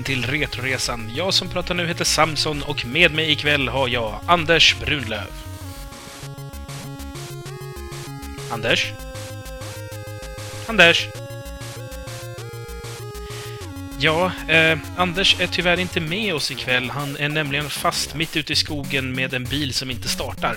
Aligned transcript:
välkommen 0.00 0.04
till 0.04 0.40
Retroresan. 0.40 1.10
Jag 1.14 1.34
som 1.34 1.48
pratar 1.48 1.74
nu 1.74 1.86
heter 1.86 2.04
Samson 2.04 2.62
och 2.62 2.86
med 2.86 3.14
mig 3.14 3.32
ikväll 3.32 3.68
har 3.68 3.88
jag 3.88 4.20
Anders 4.26 4.76
Brunlöv. 4.80 5.26
Anders? 8.50 8.92
Anders? 10.68 11.08
Ja, 13.98 14.32
eh, 14.48 14.78
Anders 14.96 15.40
är 15.40 15.46
tyvärr 15.46 15.80
inte 15.80 16.00
med 16.00 16.34
oss 16.34 16.50
ikväll. 16.50 16.90
Han 16.90 17.16
är 17.16 17.28
nämligen 17.28 17.70
fast 17.70 18.14
mitt 18.14 18.36
ute 18.36 18.52
i 18.52 18.56
skogen 18.56 19.12
med 19.14 19.34
en 19.34 19.44
bil 19.44 19.74
som 19.74 19.90
inte 19.90 20.08
startar. 20.08 20.56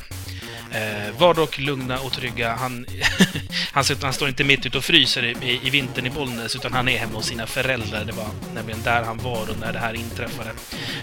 Eh, 0.74 1.20
var 1.20 1.34
dock 1.34 1.60
lugna 1.60 2.00
och 2.00 2.14
trygga. 2.14 2.56
Han, 2.56 2.86
han, 3.72 3.84
han, 4.02 4.14
står 4.14 4.30
inte 4.30 4.44
mitt 4.44 4.66
ute 4.66 4.78
och 4.78 4.84
fryser 4.84 5.24
i, 5.24 5.60
i 5.64 5.70
vintern 5.70 6.06
i 6.06 6.10
Bollnäs, 6.10 6.56
utan 6.56 6.74
han 6.74 6.88
är 6.88 6.98
hemma 6.98 7.14
hos 7.14 7.26
sina 7.26 7.48
föräldrar. 7.48 8.06
Det 8.06 8.12
var 8.12 8.28
nämligen 8.56 8.82
där 8.84 9.04
han 9.04 9.18
var 9.18 9.50
och 9.50 9.60
när 9.60 9.74
det 9.74 9.80
här 9.80 9.94
inträffade. 9.94 10.50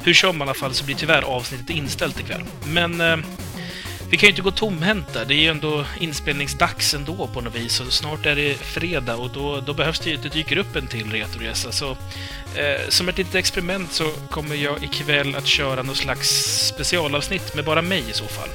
Hur 0.04 0.14
som 0.14 0.38
i 0.38 0.42
alla 0.42 0.54
fall 0.54 0.74
så 0.74 0.84
blir 0.84 0.96
tyvärr 0.96 1.22
avsnittet 1.22 1.70
inställt 1.70 2.20
ikväll. 2.20 2.42
Men 2.66 3.00
eh, 3.00 3.16
vi 4.10 4.16
kan 4.16 4.26
ju 4.26 4.30
inte 4.30 4.42
gå 4.42 4.50
tomhänta. 4.50 5.24
Det 5.24 5.34
är 5.34 5.40
ju 5.40 5.48
ändå 5.48 5.84
inspelningsdags 6.00 6.94
ändå 6.94 7.26
på 7.34 7.40
något 7.40 7.56
vis. 7.56 7.80
Och 7.80 7.92
snart 7.92 8.26
är 8.26 8.36
det 8.36 8.54
fredag 8.54 9.16
och 9.16 9.30
då, 9.30 9.60
då 9.60 9.74
behövs 9.74 10.00
det 10.00 10.10
ju 10.10 10.16
att 10.16 10.22
det 10.22 10.28
dyker 10.28 10.56
upp 10.56 10.76
en 10.76 10.86
till 10.86 11.12
Retoresa. 11.12 11.72
Så 11.72 11.90
eh, 12.54 12.88
som 12.88 13.08
ett 13.08 13.18
litet 13.18 13.34
experiment 13.34 13.92
så 13.92 14.10
kommer 14.30 14.56
jag 14.56 14.84
ikväll 14.84 15.34
att 15.34 15.46
köra 15.46 15.82
något 15.82 15.96
slags 15.96 16.28
specialavsnitt 16.66 17.54
med 17.54 17.64
bara 17.64 17.82
mig 17.82 18.04
i 18.10 18.12
så 18.12 18.24
fall. 18.24 18.48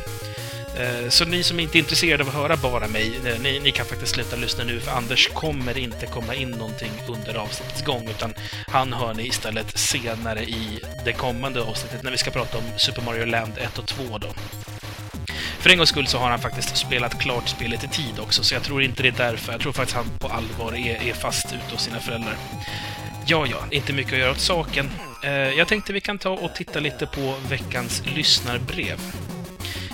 Eh, 0.80 1.10
så 1.10 1.26
ni 1.26 1.44
som 1.44 1.60
inte 1.60 1.78
är 1.78 1.80
intresserade 1.80 2.24
av 2.24 2.30
att 2.30 2.36
höra 2.36 2.58
bara 2.58 2.88
mig, 2.88 3.20
eh, 3.26 3.40
ni, 3.42 3.60
ni, 3.60 3.72
kan 3.72 3.86
faktiskt 3.86 4.14
sluta 4.14 4.36
lyssna 4.36 4.64
nu 4.64 4.80
för 4.80 4.92
Anders 4.92 5.28
kommer 5.28 5.78
inte 5.78 6.06
komma 6.06 6.36
in 6.36 6.52
någonting 6.52 6.92
under 7.08 7.36
avsnittets 7.36 7.86
gång 7.86 8.08
utan 8.10 8.34
han 8.68 8.94
hör 8.94 9.14
ni 9.14 9.28
istället 9.28 9.78
senare 9.78 10.44
i 10.44 10.80
det 11.06 11.14
kommande 11.14 11.62
avsnittet 11.62 12.04
när 12.04 12.12
vi 12.12 12.18
ska 12.18 12.32
prata 12.32 12.58
om 12.58 12.64
Super 12.78 13.02
Mario 13.02 13.26
Land 13.26 13.54
1 13.58 13.78
och 13.78 13.86
2 13.86 14.18
då. 14.18 14.28
För 15.60 15.70
en 15.70 15.78
gångs 15.78 15.90
skull 15.90 16.08
så 16.08 16.18
har 16.18 16.30
han 16.30 16.40
faktiskt 16.40 16.78
spelat 16.78 17.20
klart 17.20 17.50
spelet 17.50 17.84
i 17.84 17.88
tid 17.88 18.20
också, 18.20 18.44
så 18.44 18.56
jag 18.56 18.64
tror 18.64 18.84
inte 18.84 19.04
det 19.04 19.10
är 19.10 19.32
därför. 19.32 19.52
Jag 19.52 19.62
tror 19.62 19.74
faktiskt 19.74 19.96
han 19.96 20.10
på 20.20 20.28
allvar 20.28 20.76
är, 20.76 21.10
är 21.10 21.14
fast 21.14 21.46
ute 21.46 21.74
hos 21.74 21.82
sina 21.82 22.00
föräldrar. 22.00 22.36
Ja, 23.28 23.46
ja, 23.46 23.58
inte 23.72 23.94
mycket 23.94 24.14
att 24.14 24.20
göra 24.20 24.32
åt 24.32 24.40
saken. 24.40 24.90
Eh, 25.24 25.32
jag 25.32 25.68
tänkte 25.68 25.94
vi 25.94 26.02
kan 26.02 26.18
ta 26.18 26.30
och 26.30 26.56
titta 26.56 26.80
lite 26.80 27.06
på 27.06 27.36
veckans 27.50 28.04
lyssnarbrev. 28.16 29.00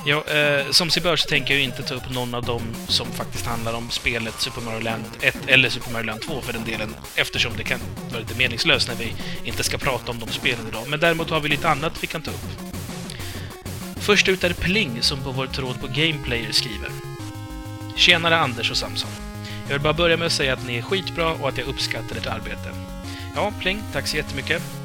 Ja, 0.06 0.24
eh, 0.28 0.72
som 0.72 0.90
sig 0.90 1.04
bör 1.04 1.16
så 1.16 1.30
tänker 1.30 1.54
jag 1.54 1.64
inte 1.64 1.84
ta 1.84 1.94
upp 1.94 2.10
någon 2.10 2.34
av 2.36 2.44
dem 2.44 2.62
som 2.88 3.08
faktiskt 3.08 3.46
handlar 3.46 3.74
om 3.74 3.90
spelet 3.90 4.42
Super 4.42 4.62
Mario 4.62 4.80
Land 4.80 5.04
1 5.22 5.38
eller 5.48 5.70
Super 5.70 5.92
Mario 5.92 6.06
Land 6.06 6.22
2 6.22 6.42
för 6.42 6.54
den 6.54 6.66
delen, 6.66 6.96
eftersom 7.16 7.54
det 7.58 7.64
kan 7.64 7.80
vara 8.10 8.20
lite 8.20 8.38
meningslöst 8.38 8.88
när 8.88 8.96
vi 8.96 9.14
inte 9.44 9.64
ska 9.64 9.78
prata 9.78 10.12
om 10.12 10.20
de 10.20 10.30
spelen 10.30 10.68
idag. 10.68 10.84
Men 10.88 11.00
däremot 11.00 11.30
har 11.30 11.40
vi 11.40 11.50
lite 11.50 11.70
annat 11.70 12.04
vi 12.04 12.08
kan 12.08 12.22
ta 12.22 12.32
upp. 12.32 12.72
Först 14.00 14.28
ut 14.28 14.44
är 14.44 14.54
Pling 14.54 15.02
som 15.02 15.24
på 15.24 15.32
vår 15.32 15.48
tråd 15.48 15.82
på 15.82 15.88
Gameplayer 15.88 16.52
skriver. 16.52 16.90
Tjenare 17.96 18.38
Anders 18.38 18.72
och 18.72 18.78
Samson. 18.78 19.12
Jag 19.64 19.74
vill 19.74 19.82
bara 19.82 19.94
börja 19.94 20.18
med 20.18 20.26
att 20.26 20.32
säga 20.32 20.54
att 20.54 20.68
ni 20.68 20.78
är 20.78 20.82
skitbra 20.82 21.34
och 21.34 21.50
att 21.50 21.58
jag 21.58 21.68
uppskattar 21.68 22.16
ert 22.16 22.28
arbete. 22.28 22.72
Ja, 23.36 23.54
Pling, 23.60 23.84
tack 23.94 24.08
så 24.08 24.18
jättemycket. 24.18 24.81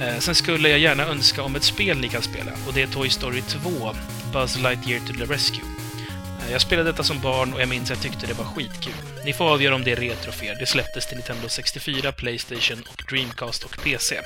Eh, 0.00 0.18
sen 0.18 0.34
skulle 0.34 0.68
jag 0.68 0.78
gärna 0.78 1.02
önska 1.02 1.42
om 1.42 1.56
ett 1.56 1.62
spel 1.62 2.00
ni 2.00 2.08
kan 2.08 2.22
spela, 2.22 2.52
och 2.66 2.74
det 2.74 2.82
är 2.82 2.86
Toy 2.86 3.10
Story 3.10 3.40
2, 3.40 3.94
Buzz 4.32 4.56
Lightyear 4.56 5.00
to 5.06 5.12
the 5.18 5.32
Rescue. 5.32 5.64
Eh, 6.44 6.52
jag 6.52 6.60
spelade 6.60 6.92
detta 6.92 7.02
som 7.02 7.20
barn 7.20 7.54
och 7.54 7.60
jag 7.60 7.68
minns 7.68 7.90
att 7.90 8.04
jag 8.04 8.12
tyckte 8.12 8.26
det 8.26 8.34
var 8.34 8.44
skitkul. 8.44 8.94
Ni 9.24 9.32
får 9.32 9.44
avgöra 9.44 9.74
om 9.74 9.84
det 9.84 9.92
är 9.92 9.96
retro 9.96 10.32
för 10.32 10.46
er. 10.46 10.56
Det 10.60 10.66
släpptes 10.66 11.06
till 11.06 11.16
Nintendo 11.16 11.48
64, 11.48 12.12
Playstation 12.12 12.82
och 12.88 13.02
Dreamcast 13.10 13.64
och 13.64 13.78
PC. 13.82 14.20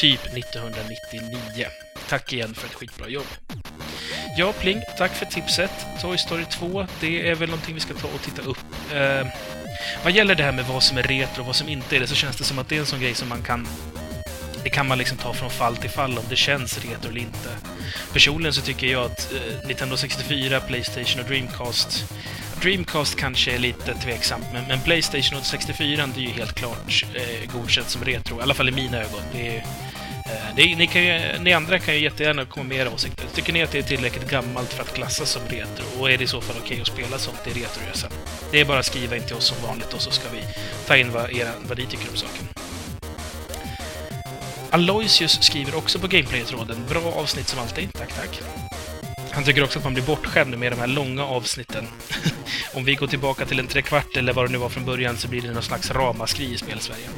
Typ 0.00 0.20
1999. 0.26 1.66
Tack 2.08 2.32
igen 2.32 2.54
för 2.54 2.66
ett 2.66 2.74
skitbra 2.74 3.08
jobb. 3.08 3.26
Ja, 4.38 4.52
Pling, 4.52 4.82
tack 4.98 5.12
för 5.14 5.26
tipset. 5.26 5.70
Toy 6.02 6.18
Story 6.18 6.44
2, 6.44 6.86
det 7.00 7.28
är 7.28 7.34
väl 7.34 7.48
någonting 7.48 7.74
vi 7.74 7.80
ska 7.80 7.94
ta 7.94 8.08
och 8.08 8.22
titta 8.22 8.42
upp. 8.42 8.64
Eh, 8.92 9.26
vad 10.04 10.12
gäller 10.12 10.34
det 10.34 10.42
här 10.42 10.52
med 10.52 10.64
vad 10.64 10.82
som 10.82 10.98
är 10.98 11.02
retro 11.02 11.40
och 11.40 11.46
vad 11.46 11.56
som 11.56 11.68
inte 11.68 11.96
är 11.96 12.00
det, 12.00 12.06
så 12.06 12.14
känns 12.14 12.36
det 12.36 12.44
som 12.44 12.58
att 12.58 12.68
det 12.68 12.76
är 12.76 12.80
en 12.80 12.86
sån 12.86 13.00
grej 13.00 13.14
som 13.14 13.28
man 13.28 13.42
kan 13.42 13.68
det 14.64 14.70
kan 14.70 14.88
man 14.88 14.98
liksom 14.98 15.18
ta 15.18 15.32
från 15.34 15.50
fall 15.50 15.76
till 15.76 15.90
fall 15.90 16.18
om 16.18 16.24
det 16.28 16.36
känns 16.36 16.78
retro 16.78 17.10
eller 17.10 17.20
inte. 17.20 17.48
Personligen 18.12 18.52
så 18.52 18.62
tycker 18.62 18.86
jag 18.86 19.04
att 19.04 19.32
eh, 19.32 19.66
Nintendo 19.66 19.96
64, 19.96 20.60
Playstation 20.60 21.22
och 21.22 21.28
Dreamcast 21.28 22.04
Dreamcast 22.62 23.16
kanske 23.16 23.52
är 23.54 23.58
lite 23.58 23.94
tveksamt, 23.94 24.44
men, 24.52 24.64
men 24.68 24.80
Playstation 24.80 25.38
och 25.38 25.46
64 25.46 26.08
det 26.14 26.20
är 26.20 26.22
ju 26.22 26.30
helt 26.30 26.54
klart 26.54 27.04
eh, 27.14 27.52
godkänt 27.52 27.88
som 27.88 28.04
retro, 28.04 28.38
i 28.38 28.42
alla 28.42 28.54
fall 28.54 28.68
i 28.68 28.72
mina 28.72 28.98
ögon. 28.98 29.22
Det 29.32 29.48
är, 29.48 29.56
eh, 29.56 30.54
det 30.56 30.76
ni, 30.76 30.86
kan 30.86 31.04
ju, 31.04 31.20
ni 31.40 31.52
andra 31.52 31.78
kan 31.78 31.94
ju 31.94 32.00
jättegärna 32.00 32.44
komma 32.44 32.68
med 32.68 32.78
era 32.78 32.90
åsikter. 32.90 33.26
Tycker 33.34 33.52
ni 33.52 33.62
att 33.62 33.72
det 33.72 33.78
är 33.78 33.82
tillräckligt 33.82 34.30
gammalt 34.30 34.72
för 34.72 34.82
att 34.82 34.94
klassas 34.94 35.30
som 35.30 35.42
retro? 35.48 35.84
Och 36.00 36.10
är 36.10 36.18
det 36.18 36.24
i 36.24 36.26
så 36.26 36.40
fall 36.40 36.56
okej 36.58 36.66
okay 36.66 36.80
att 36.80 36.86
spela 36.86 37.18
sånt 37.18 37.46
i 37.46 37.50
retroresa? 37.50 38.08
Det 38.50 38.60
är 38.60 38.64
bara 38.64 38.78
att 38.78 38.86
skriva 38.86 39.16
in 39.16 39.22
till 39.22 39.36
oss 39.36 39.46
som 39.46 39.56
vanligt 39.66 39.92
och 39.92 40.00
så 40.00 40.10
ska 40.10 40.28
vi 40.28 40.42
ta 40.86 40.96
in 40.96 41.12
vad, 41.12 41.32
era, 41.32 41.50
vad 41.68 41.78
ni 41.78 41.86
tycker 41.86 42.10
om 42.10 42.16
saken. 42.16 42.63
Aloysius 44.74 45.42
skriver 45.42 45.76
också 45.76 45.98
på 45.98 46.06
Gameplay-tråden. 46.06 46.84
Bra 46.88 47.02
avsnitt 47.02 47.48
som 47.48 47.58
alltid. 47.58 47.92
Tack, 47.92 48.12
tack. 48.12 48.40
Han 49.30 49.44
tycker 49.44 49.64
också 49.64 49.78
att 49.78 49.84
man 49.84 49.94
blir 49.94 50.04
bortskämd 50.04 50.58
med 50.58 50.72
de 50.72 50.78
här 50.78 50.86
långa 50.86 51.24
avsnitten. 51.24 51.86
Om 52.74 52.84
vi 52.84 52.94
går 52.94 53.06
tillbaka 53.06 53.46
till 53.46 53.58
en 53.58 53.66
trekvart 53.66 54.16
eller 54.16 54.32
vad 54.32 54.48
det 54.48 54.52
nu 54.52 54.58
var 54.58 54.68
från 54.68 54.84
början 54.84 55.16
så 55.16 55.28
blir 55.28 55.42
det 55.42 55.52
någon 55.52 55.62
slags 55.62 55.90
ramaskri 55.90 56.52
i 56.52 56.58
Spelsverige. 56.58 57.08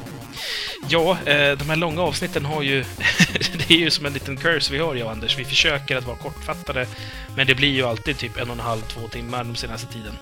Ja, 0.89 1.17
eh, 1.25 1.57
de 1.57 1.69
här 1.69 1.75
långa 1.75 2.01
avsnitten 2.01 2.45
har 2.45 2.61
ju... 2.61 2.85
det 3.67 3.73
är 3.73 3.79
ju 3.79 3.89
som 3.89 4.05
en 4.05 4.13
liten 4.13 4.37
curse 4.37 4.73
vi 4.73 4.79
har, 4.79 4.95
jag 4.95 5.05
och 5.05 5.11
Anders. 5.11 5.39
Vi 5.39 5.45
försöker 5.45 5.97
att 5.97 6.05
vara 6.05 6.17
kortfattade, 6.17 6.87
men 7.35 7.47
det 7.47 7.55
blir 7.55 7.71
ju 7.71 7.83
alltid 7.83 8.17
typ 8.17 8.37
en 8.37 8.49
och 8.49 8.55
en 8.55 8.59
halv, 8.59 8.81
två 8.81 9.07
timmar 9.07 9.43
den 9.43 9.55
senaste 9.55 9.93
tiden. 9.93 10.13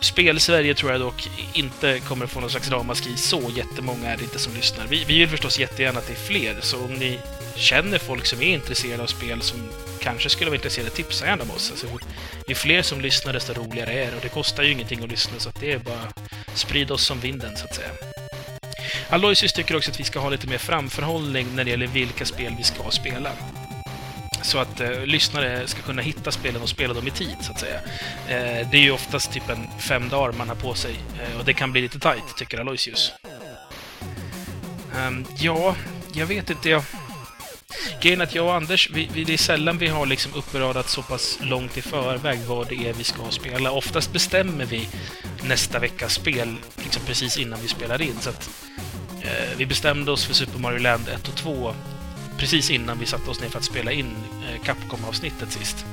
Spel-Sverige 0.00 0.74
tror 0.74 0.92
jag 0.92 1.00
dock 1.00 1.28
inte 1.54 2.00
kommer 2.00 2.26
få 2.26 2.40
någon 2.40 2.50
slags 2.50 2.70
ramaskri. 2.70 3.16
Så 3.16 3.42
jättemånga 3.56 4.08
är 4.08 4.16
det 4.16 4.22
inte 4.22 4.38
som 4.38 4.54
lyssnar. 4.54 4.86
Vi, 4.86 5.04
vi 5.04 5.18
vill 5.18 5.28
förstås 5.28 5.58
jättegärna 5.58 5.98
att 5.98 6.06
det 6.06 6.12
är 6.12 6.16
fler, 6.16 6.56
så 6.60 6.84
om 6.84 6.94
ni 6.94 7.18
känner 7.56 7.98
folk 7.98 8.26
som 8.26 8.42
är 8.42 8.46
intresserade 8.46 9.02
av 9.02 9.06
spel 9.06 9.42
som 9.42 9.58
kanske 10.00 10.28
skulle 10.28 10.50
vara 10.50 10.56
intresserade, 10.56 10.90
tipsa 10.90 11.26
gärna 11.26 11.42
om 11.42 11.50
oss. 11.50 11.70
Alltså, 11.70 11.86
ju 12.48 12.54
fler 12.54 12.82
som 12.82 13.00
lyssnar, 13.00 13.32
desto 13.32 13.52
roligare 13.52 13.92
är 13.92 14.10
det. 14.10 14.16
Och 14.16 14.22
det 14.22 14.28
kostar 14.28 14.62
ju 14.62 14.72
ingenting 14.72 15.04
att 15.04 15.10
lyssna, 15.10 15.38
så 15.38 15.48
att 15.48 15.60
det 15.60 15.72
är 15.72 15.78
bara 15.78 16.12
sprid 16.54 16.90
oss 16.90 17.06
som 17.06 17.20
vinden, 17.20 17.56
så 17.56 17.64
att 17.64 17.74
säga. 17.74 17.90
Aloysius 19.08 19.52
tycker 19.52 19.76
också 19.76 19.90
att 19.90 20.00
vi 20.00 20.04
ska 20.04 20.18
ha 20.18 20.28
lite 20.28 20.46
mer 20.46 20.58
framförhållning 20.58 21.46
när 21.54 21.64
det 21.64 21.70
gäller 21.70 21.86
vilka 21.86 22.24
spel 22.24 22.54
vi 22.58 22.64
ska 22.64 22.90
spela 22.90 23.30
så 24.42 24.58
att 24.58 24.80
eh, 24.80 25.06
lyssnare 25.06 25.66
ska 25.66 25.82
kunna 25.82 26.02
hitta 26.02 26.32
spelen 26.32 26.62
och 26.62 26.68
spela 26.68 26.94
dem 26.94 27.06
i 27.06 27.10
tid, 27.10 27.36
så 27.40 27.52
att 27.52 27.60
säga. 27.60 27.80
Eh, 28.28 28.70
det 28.70 28.76
är 28.76 28.82
ju 28.82 28.90
oftast 28.90 29.32
typ 29.32 29.48
en 29.48 29.68
fem 29.78 30.08
dagar 30.08 30.32
man 30.32 30.48
har 30.48 30.56
på 30.56 30.74
sig 30.74 30.94
eh, 31.20 31.38
och 31.38 31.44
det 31.44 31.54
kan 31.54 31.72
bli 31.72 31.80
lite 31.80 31.98
tight, 31.98 32.36
tycker 32.36 32.58
Aloysius. 32.58 33.12
Um, 34.96 35.26
ja, 35.38 35.76
jag 36.12 36.26
vet 36.26 36.50
inte. 36.50 36.70
Jag... 36.70 36.82
Grejen 38.02 38.20
är 38.20 38.24
att 38.24 38.34
jag 38.34 38.46
och 38.46 38.54
Anders, 38.54 38.90
vi, 38.90 39.08
vi, 39.12 39.24
det 39.24 39.32
är 39.32 39.38
sällan 39.38 39.78
vi 39.78 39.86
har 39.86 40.06
liksom 40.06 40.34
uppradat 40.34 40.88
så 40.88 41.02
pass 41.02 41.38
långt 41.42 41.76
i 41.76 41.82
förväg 41.82 42.38
vad 42.46 42.68
det 42.68 42.88
är 42.88 42.92
vi 42.92 43.04
ska 43.04 43.30
spela. 43.30 43.70
Oftast 43.70 44.12
bestämmer 44.12 44.64
vi 44.64 44.88
nästa 45.42 45.78
veckas 45.78 46.14
spel 46.14 46.56
liksom 46.76 47.02
precis 47.06 47.38
innan 47.38 47.60
vi 47.62 47.68
spelar 47.68 48.02
in. 48.02 48.14
Så 48.20 48.30
att, 48.30 48.50
eh, 49.22 49.56
vi 49.56 49.66
bestämde 49.66 50.10
oss 50.10 50.24
för 50.24 50.34
Super 50.34 50.58
Mario 50.58 50.78
Land 50.78 51.08
1 51.08 51.28
och 51.28 51.34
2 51.34 51.74
precis 52.38 52.70
innan 52.70 52.98
vi 52.98 53.06
satte 53.06 53.30
oss 53.30 53.40
ner 53.40 53.48
för 53.48 53.58
att 53.58 53.64
spela 53.64 53.92
in 53.92 54.16
eh, 54.48 54.62
Capcom-avsnittet 54.62 55.52
sist. 55.52 55.86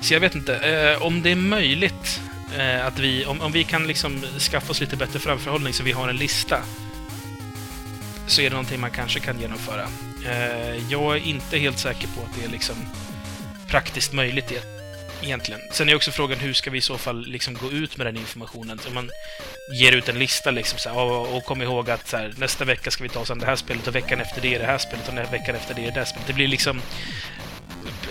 Så 0.00 0.14
jag 0.14 0.20
vet 0.20 0.34
inte, 0.34 0.56
eh, 0.56 1.02
om 1.02 1.22
det 1.22 1.30
är 1.30 1.36
möjligt 1.36 2.20
eh, 2.58 2.86
att 2.86 2.98
vi, 2.98 3.24
om, 3.24 3.40
om 3.40 3.52
vi 3.52 3.64
kan 3.64 3.86
liksom 3.86 4.22
skaffa 4.38 4.70
oss 4.70 4.80
lite 4.80 4.96
bättre 4.96 5.18
framförhållning 5.18 5.72
så 5.72 5.82
vi 5.82 5.92
har 5.92 6.08
en 6.08 6.16
lista, 6.16 6.62
så 8.26 8.40
är 8.40 8.44
det 8.44 8.50
någonting 8.50 8.80
man 8.80 8.90
kanske 8.90 9.20
kan 9.20 9.40
genomföra. 9.40 9.86
Eh, 10.26 10.90
jag 10.90 11.16
är 11.16 11.26
inte 11.26 11.58
helt 11.58 11.78
säker 11.78 12.08
på 12.08 12.20
att 12.22 12.34
det 12.38 12.44
är 12.44 12.48
liksom 12.48 12.76
praktiskt 13.68 14.12
möjligt 14.12 14.52
egentligen. 15.22 15.60
Sen 15.72 15.88
är 15.88 15.94
också 15.94 16.10
frågan 16.10 16.38
hur 16.38 16.52
ska 16.52 16.70
vi 16.70 16.78
i 16.78 16.80
så 16.80 16.98
fall 16.98 17.26
liksom 17.26 17.54
gå 17.54 17.70
ut 17.70 17.96
med 17.96 18.06
den 18.06 18.16
informationen? 18.16 18.80
Om 18.88 18.94
man 18.94 19.10
ger 19.80 19.92
ut 19.92 20.08
en 20.08 20.18
lista 20.18 20.50
liksom 20.50 20.78
så 20.78 20.88
här, 20.88 20.98
och, 20.98 21.36
och 21.36 21.44
kom 21.44 21.62
ihåg 21.62 21.90
att 21.90 22.08
så 22.08 22.16
här, 22.16 22.34
nästa 22.36 22.64
vecka 22.64 22.90
ska 22.90 23.02
vi 23.02 23.08
ta 23.08 23.20
oss 23.20 23.30
an 23.30 23.38
det 23.38 23.46
här 23.46 23.56
spelet 23.56 23.86
och 23.86 23.94
veckan 23.94 24.20
efter 24.20 24.40
det 24.40 24.54
är 24.54 24.58
det 24.58 24.66
här 24.66 24.78
spelet 24.78 25.08
och 25.08 25.32
veckan 25.34 25.54
efter 25.54 25.74
det 25.74 25.86
är 25.86 25.92
det 25.92 25.98
här 25.98 26.04
spelet. 26.04 26.26
Det 26.26 26.32
blir 26.32 26.48
liksom... 26.48 26.82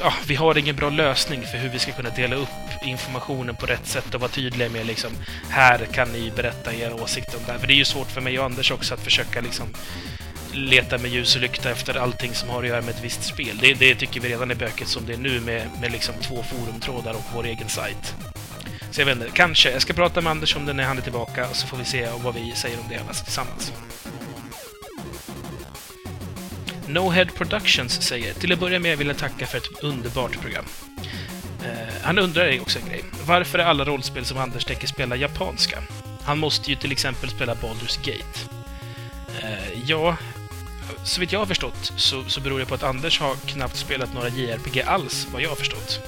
Ja, 0.02 0.14
vi 0.28 0.36
har 0.36 0.58
ingen 0.58 0.76
bra 0.76 0.90
lösning 0.90 1.42
för 1.42 1.58
hur 1.58 1.70
vi 1.70 1.80
ska 1.80 1.92
kunna 1.92 2.10
dela 2.10 2.36
upp 2.36 2.50
informationen 2.86 3.56
på 3.56 3.66
rätt 3.66 3.88
sätt 3.88 4.16
och 4.16 4.22
vara 4.22 4.32
tydliga 4.32 4.70
med 4.70 4.86
liksom 4.86 5.12
här 5.50 5.86
kan 5.86 6.12
ni 6.12 6.32
berätta 6.36 6.74
era 6.74 6.94
åsikter 6.94 7.38
om 7.38 7.44
det 7.46 7.52
här. 7.52 7.60
För 7.60 7.68
det 7.68 7.74
är 7.74 7.76
ju 7.76 7.86
svårt 7.86 8.12
för 8.12 8.22
mig 8.22 8.40
och 8.40 8.46
Anders 8.46 8.72
också 8.72 8.94
att 8.94 9.04
försöka 9.04 9.42
liksom 9.42 9.74
leta 10.60 10.98
med 10.98 11.12
ljus 11.12 11.36
och 11.36 11.42
lykta 11.42 11.70
efter 11.70 11.98
allting 11.98 12.34
som 12.34 12.50
har 12.50 12.64
att 12.64 12.70
göra 12.70 12.82
med 12.82 12.90
ett 12.90 13.04
visst 13.04 13.24
spel. 13.24 13.58
Det, 13.62 13.74
det 13.74 13.96
tycker 13.96 14.22
vi 14.22 14.30
redan 14.30 14.52
är 14.52 14.56
bökigt 14.56 14.90
som 14.90 15.06
det 15.06 15.14
är 15.14 15.18
nu 15.18 15.40
med, 15.40 15.70
med 15.82 15.92
liksom 15.92 16.16
två 16.22 16.44
forumtrådar 16.44 17.14
och 17.14 17.26
vår 17.34 17.46
egen 17.46 17.70
sajt. 17.70 18.16
Så 18.92 19.02
jag 19.02 19.06
vet 19.06 19.16
inte, 19.16 19.30
kanske. 19.34 19.72
Jag 19.72 19.82
ska 19.82 19.94
prata 19.94 20.22
med 20.22 20.32
Anders 20.32 20.56
om 20.56 20.66
det 20.66 20.74
när 20.74 20.84
han 20.84 20.98
är 20.98 21.02
tillbaka, 21.02 21.48
och 21.50 21.56
så 21.56 21.68
får 21.68 21.78
vi 21.78 21.86
se 21.86 22.10
vad 22.24 22.36
vi 22.36 22.52
säger 22.56 22.80
om 22.80 22.86
det 22.90 22.96
hela 22.96 23.14
tillsammans. 23.14 23.74
No 26.88 27.10
Head 27.10 27.26
Productions 27.26 28.02
säger 28.02 28.34
till 28.34 28.54
att 28.54 28.60
börja 28.60 28.80
med 28.80 28.98
vill 28.98 29.08
jag 29.08 29.18
tacka 29.18 29.48
för 29.48 29.58
ett 29.58 29.84
underbart 29.84 30.42
program. 30.42 30.66
Eh, 31.66 31.94
han 32.02 32.20
undrar 32.20 32.62
också 32.62 32.80
en 32.80 32.90
grej. 32.90 33.04
Varför 33.26 33.60
är 33.60 33.64
alla 33.64 33.86
rollspel 33.86 34.26
som 34.26 34.38
Anders 34.38 34.66
tänker 34.66 34.88
spela 34.88 35.16
japanska? 35.16 35.84
Han 36.24 36.40
måste 36.40 36.70
ju 36.70 36.76
till 36.76 36.92
exempel 36.92 37.30
spela 37.30 37.56
Baldur's 37.56 38.06
Gate. 38.06 38.40
Eh, 39.44 39.84
ja, 39.86 40.18
så 41.04 41.20
vitt 41.20 41.32
jag 41.32 41.40
har 41.40 41.46
förstått 41.46 41.92
så, 41.98 42.24
så 42.28 42.42
beror 42.42 42.60
det 42.60 42.66
på 42.66 42.76
att 42.76 42.84
Anders 42.84 43.20
har 43.20 43.36
knappt 43.36 43.76
spelat 43.76 44.14
några 44.14 44.30
JRPG 44.30 44.82
alls, 44.82 45.28
vad 45.32 45.42
jag 45.42 45.50
har 45.50 45.56
förstått. 45.56 46.00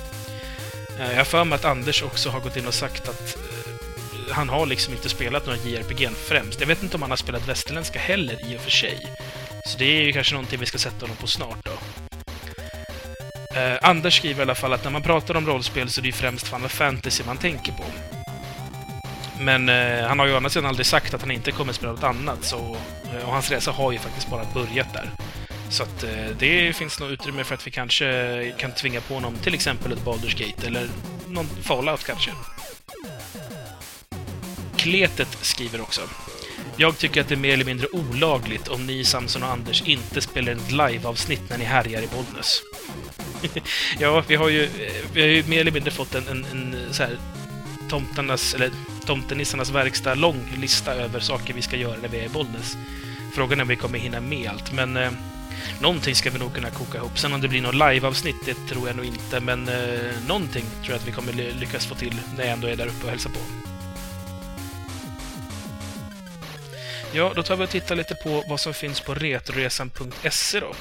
Eh, 1.00 1.10
jag 1.10 1.18
har 1.18 1.24
för 1.24 1.44
mig 1.44 1.56
att 1.56 1.66
Anders 1.66 2.04
också 2.04 2.30
har 2.30 2.40
gått 2.40 2.58
in 2.58 2.68
och 2.68 2.74
sagt 2.74 3.10
att 3.10 3.36
eh, 3.36 4.34
han 4.34 4.50
har 4.50 4.66
liksom 4.66 4.94
inte 4.94 5.10
spelat 5.10 5.46
några 5.46 5.60
JRPG 5.60 6.10
främst. 6.10 6.60
Jag 6.60 6.68
vet 6.68 6.84
inte 6.84 6.96
om 6.96 7.02
han 7.02 7.12
har 7.12 7.18
spelat 7.18 7.48
västerländska 7.48 8.00
heller 8.00 8.54
i 8.54 8.58
och 8.58 8.62
för 8.62 8.72
sig. 8.72 9.08
Så 9.66 9.78
det 9.78 9.86
är 9.86 10.02
ju 10.02 10.12
kanske 10.12 10.34
någonting 10.34 10.60
vi 10.60 10.66
ska 10.66 10.78
sätta 10.78 11.02
honom 11.02 11.18
på 11.18 11.28
snart 11.28 11.66
då. 11.66 11.72
Eh, 13.60 13.78
Anders 13.82 14.18
skriver 14.18 14.40
i 14.40 14.42
alla 14.42 14.56
fall 14.56 14.74
att 14.74 14.84
när 14.84 14.92
man 14.92 15.02
pratar 15.02 15.38
om 15.38 15.48
rollspel 15.48 15.90
så 15.90 16.02
är 16.02 16.02
det 16.02 16.08
ju 16.08 16.14
främst 16.14 16.48
Final 16.48 16.70
Fantasy 16.70 17.24
man 17.24 17.38
tänker 17.38 17.72
på. 17.72 17.84
Men 19.42 19.70
eh, 19.70 20.08
han 20.08 20.20
har 20.20 20.26
ju 20.26 20.34
å 20.34 20.38
andra 20.38 20.50
sidan 20.50 20.70
aldrig 20.70 20.86
sagt 20.86 21.14
att 21.14 21.22
han 21.22 21.32
inte 21.32 21.52
kommer 21.52 21.74
spela 21.74 21.92
något 21.92 22.04
annat, 22.04 22.44
så, 22.44 22.78
eh, 23.14 23.26
och 23.26 23.34
hans 23.34 23.52
resa 23.52 23.72
har 23.72 23.92
ju 23.92 24.00
faktiskt 24.00 24.30
bara 24.30 24.46
börjat 24.54 24.94
där. 24.94 25.12
Så 25.70 25.84
att 25.84 26.04
eh, 26.04 26.28
det 26.40 26.76
finns 26.76 27.00
nog 27.00 27.12
utrymme 27.12 27.44
för 27.44 27.56
att 27.56 27.68
vi 27.68 27.72
kanske 27.72 28.54
kan 28.58 28.72
tvinga 28.72 29.02
på 29.02 29.14
honom 29.14 29.36
till 29.36 29.54
exempel 29.54 29.92
ett 29.92 30.06
Baldur's 30.06 30.48
Gate, 30.48 30.68
eller 30.68 30.90
någon 31.28 31.48
Fallout 31.62 32.04
kanske. 32.04 32.32
Kletet 34.78 35.38
skriver 35.42 35.82
också. 35.82 36.02
Jag 36.78 36.98
tycker 36.98 37.22
att 37.22 37.28
det 37.28 37.36
är 37.36 37.38
mer 37.38 37.54
eller 37.54 37.66
mindre 37.66 37.88
olagligt 37.92 38.68
om 38.68 38.88
ni, 38.88 39.04
Samson 39.04 39.44
och 39.44 39.50
Anders 39.50 39.82
inte 39.82 40.22
spelar 40.22 40.52
ett 40.52 40.72
live-avsnitt 40.72 41.50
när 41.50 41.58
ni 41.58 41.66
härjar 41.66 42.02
i 42.02 42.08
Bollnäs. 42.08 42.62
ja, 44.00 44.24
vi 44.28 44.36
har 44.36 44.50
ju, 44.50 44.64
eh, 44.64 44.94
vi 45.14 45.22
har 45.22 45.28
ju 45.28 45.44
mer 45.44 45.60
eller 45.60 45.72
mindre 45.72 45.92
fått 45.92 46.16
en, 46.16 46.28
en, 46.28 46.46
en 46.46 46.94
så 46.94 47.04
här, 47.04 47.18
tomtarnas, 47.92 48.54
eller 48.54 48.72
tomtenissarnas 49.06 49.70
verkstad 49.70 50.16
lång 50.16 50.54
lista 50.58 50.94
över 50.94 51.20
saker 51.20 51.54
vi 51.54 51.62
ska 51.62 51.76
göra 51.76 51.98
när 52.02 52.10
vi 52.10 52.20
är 52.20 52.26
i 52.26 52.30
Bollnäs. 52.30 52.78
Frågan 53.36 53.60
är 53.60 53.62
om 53.62 53.68
vi 53.68 53.76
kommer 53.76 54.00
hinna 54.00 54.20
med 54.22 54.50
allt, 54.50 54.74
men 54.74 54.98
eh, 54.98 55.12
någonting 55.82 56.16
ska 56.16 56.30
vi 56.30 56.40
nog 56.40 56.54
kunna 56.54 56.70
koka 56.70 56.98
ihop. 56.98 57.20
Sen 57.20 57.34
om 57.34 57.42
det 57.42 57.48
blir 57.48 57.62
något 57.62 57.76
live-avsnitt, 57.76 58.36
det 58.46 58.54
tror 58.70 58.88
jag 58.88 58.96
nog 58.96 59.06
inte, 59.06 59.40
men 59.40 59.68
eh, 59.68 60.28
någonting 60.28 60.64
tror 60.64 60.90
jag 60.90 60.96
att 60.96 61.08
vi 61.08 61.12
kommer 61.12 61.34
lyckas 61.34 61.86
få 61.86 61.96
till 61.96 62.16
när 62.38 62.44
jag 62.44 62.54
ändå 62.54 62.68
är 62.68 62.76
där 62.76 62.88
uppe 62.88 63.04
och 63.04 63.10
hälsar 63.10 63.30
på. 63.30 63.40
Ja, 67.14 67.32
då 67.36 67.44
tar 67.44 67.56
vi 67.56 67.64
och 67.64 67.70
tittar 67.70 67.96
lite 67.96 68.16
på 68.16 68.44
vad 68.50 68.60
som 68.60 68.74
finns 68.74 69.00
på 69.00 69.14
retroresan.se 69.14 70.60
då. 70.60 70.74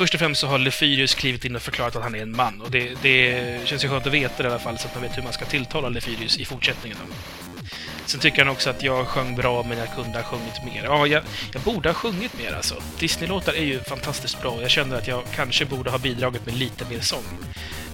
Först 0.00 0.14
och 0.14 0.20
främst 0.20 0.40
så 0.40 0.46
har 0.46 0.58
Lefyrius 0.58 1.14
klivit 1.14 1.44
in 1.44 1.56
och 1.56 1.62
förklarat 1.62 1.96
att 1.96 2.02
han 2.02 2.14
är 2.14 2.22
en 2.22 2.36
man. 2.36 2.60
Och 2.60 2.70
det, 2.70 3.02
det 3.02 3.68
känns 3.68 3.84
ju 3.84 3.88
skönt 3.88 4.06
att 4.06 4.12
veta 4.12 4.42
det 4.42 4.48
i 4.48 4.50
alla 4.50 4.58
fall, 4.58 4.78
så 4.78 4.88
att 4.88 4.94
man 4.94 5.02
vet 5.02 5.18
hur 5.18 5.22
man 5.22 5.32
ska 5.32 5.44
tilltala 5.44 5.88
Lefyrius 5.88 6.38
i 6.38 6.44
fortsättningen. 6.44 6.98
Sen 8.06 8.20
tycker 8.20 8.44
han 8.44 8.52
också 8.52 8.70
att 8.70 8.82
jag 8.82 9.06
sjöng 9.06 9.36
bra, 9.36 9.62
men 9.62 9.78
jag 9.78 9.94
kunde 9.94 10.18
ha 10.18 10.22
sjungit 10.22 10.64
mer. 10.64 10.84
Ja, 10.84 11.06
jag, 11.06 11.22
jag 11.52 11.62
borde 11.62 11.88
ha 11.88 11.94
sjungit 11.94 12.38
mer 12.38 12.52
alltså. 12.52 12.74
Disneylåtar 12.98 13.52
är 13.52 13.64
ju 13.64 13.80
fantastiskt 13.80 14.40
bra. 14.40 14.50
och 14.50 14.62
Jag 14.62 14.70
känner 14.70 14.96
att 14.96 15.08
jag 15.08 15.22
kanske 15.34 15.64
borde 15.64 15.90
ha 15.90 15.98
bidragit 15.98 16.46
med 16.46 16.54
lite 16.54 16.84
mer 16.90 17.00
sång. 17.00 17.24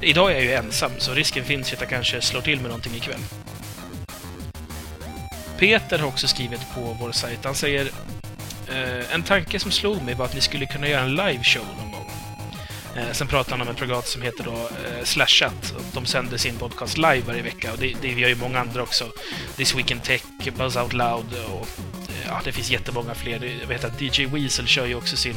Idag 0.00 0.30
är 0.30 0.34
jag 0.34 0.44
ju 0.44 0.52
ensam, 0.52 0.92
så 0.98 1.14
risken 1.14 1.44
finns 1.44 1.72
ju 1.72 1.74
att 1.74 1.80
jag 1.80 1.90
kanske 1.90 2.20
slår 2.20 2.40
till 2.40 2.60
med 2.60 2.68
någonting 2.68 2.94
ikväll. 2.94 3.20
Peter 5.58 5.98
har 5.98 6.08
också 6.08 6.28
skrivit 6.28 6.74
på 6.74 6.96
vår 7.00 7.12
sajt. 7.12 7.44
Han 7.44 7.54
säger 7.54 7.90
eh, 8.68 9.14
en 9.14 9.22
tanke 9.22 9.58
som 9.58 9.70
slog 9.70 10.02
mig 10.02 10.14
var 10.14 10.24
att 10.24 10.34
ni 10.34 10.40
skulle 10.40 10.66
kunna 10.66 10.88
göra 10.88 11.02
en 11.02 11.14
liveshow 11.14 11.66
någon 11.78 11.90
gång. 11.90 11.95
Eh, 12.96 13.12
sen 13.12 13.26
pratar 13.26 13.50
han 13.50 13.60
om 13.60 13.68
ett 13.68 13.76
program 13.76 14.02
som 14.04 14.22
heter 14.22 14.44
då 14.44 14.52
eh, 14.52 15.04
Slashat. 15.04 15.74
De 15.92 16.06
sänder 16.06 16.36
sin 16.36 16.56
podcast 16.56 16.96
live 16.96 17.22
varje 17.26 17.42
vecka 17.42 17.72
och 17.72 17.78
det, 17.78 17.94
det 18.02 18.08
gör 18.08 18.28
ju 18.28 18.36
många 18.36 18.60
andra 18.60 18.82
också. 18.82 19.04
This 19.56 19.74
Week 19.74 19.90
in 19.90 20.00
Tech, 20.00 20.22
Buzz 20.56 20.76
Out 20.76 20.92
Loud 20.92 21.26
och 21.48 21.68
eh, 22.08 22.26
ja, 22.26 22.40
det 22.44 22.52
finns 22.52 22.70
jättemånga 22.70 23.14
fler. 23.14 23.58
Jag 23.60 23.66
vet 23.66 23.84
att 23.84 24.00
DJ 24.00 24.26
Weasel 24.26 24.66
kör 24.66 24.86
ju 24.86 24.94
också 24.94 25.16
sin 25.16 25.36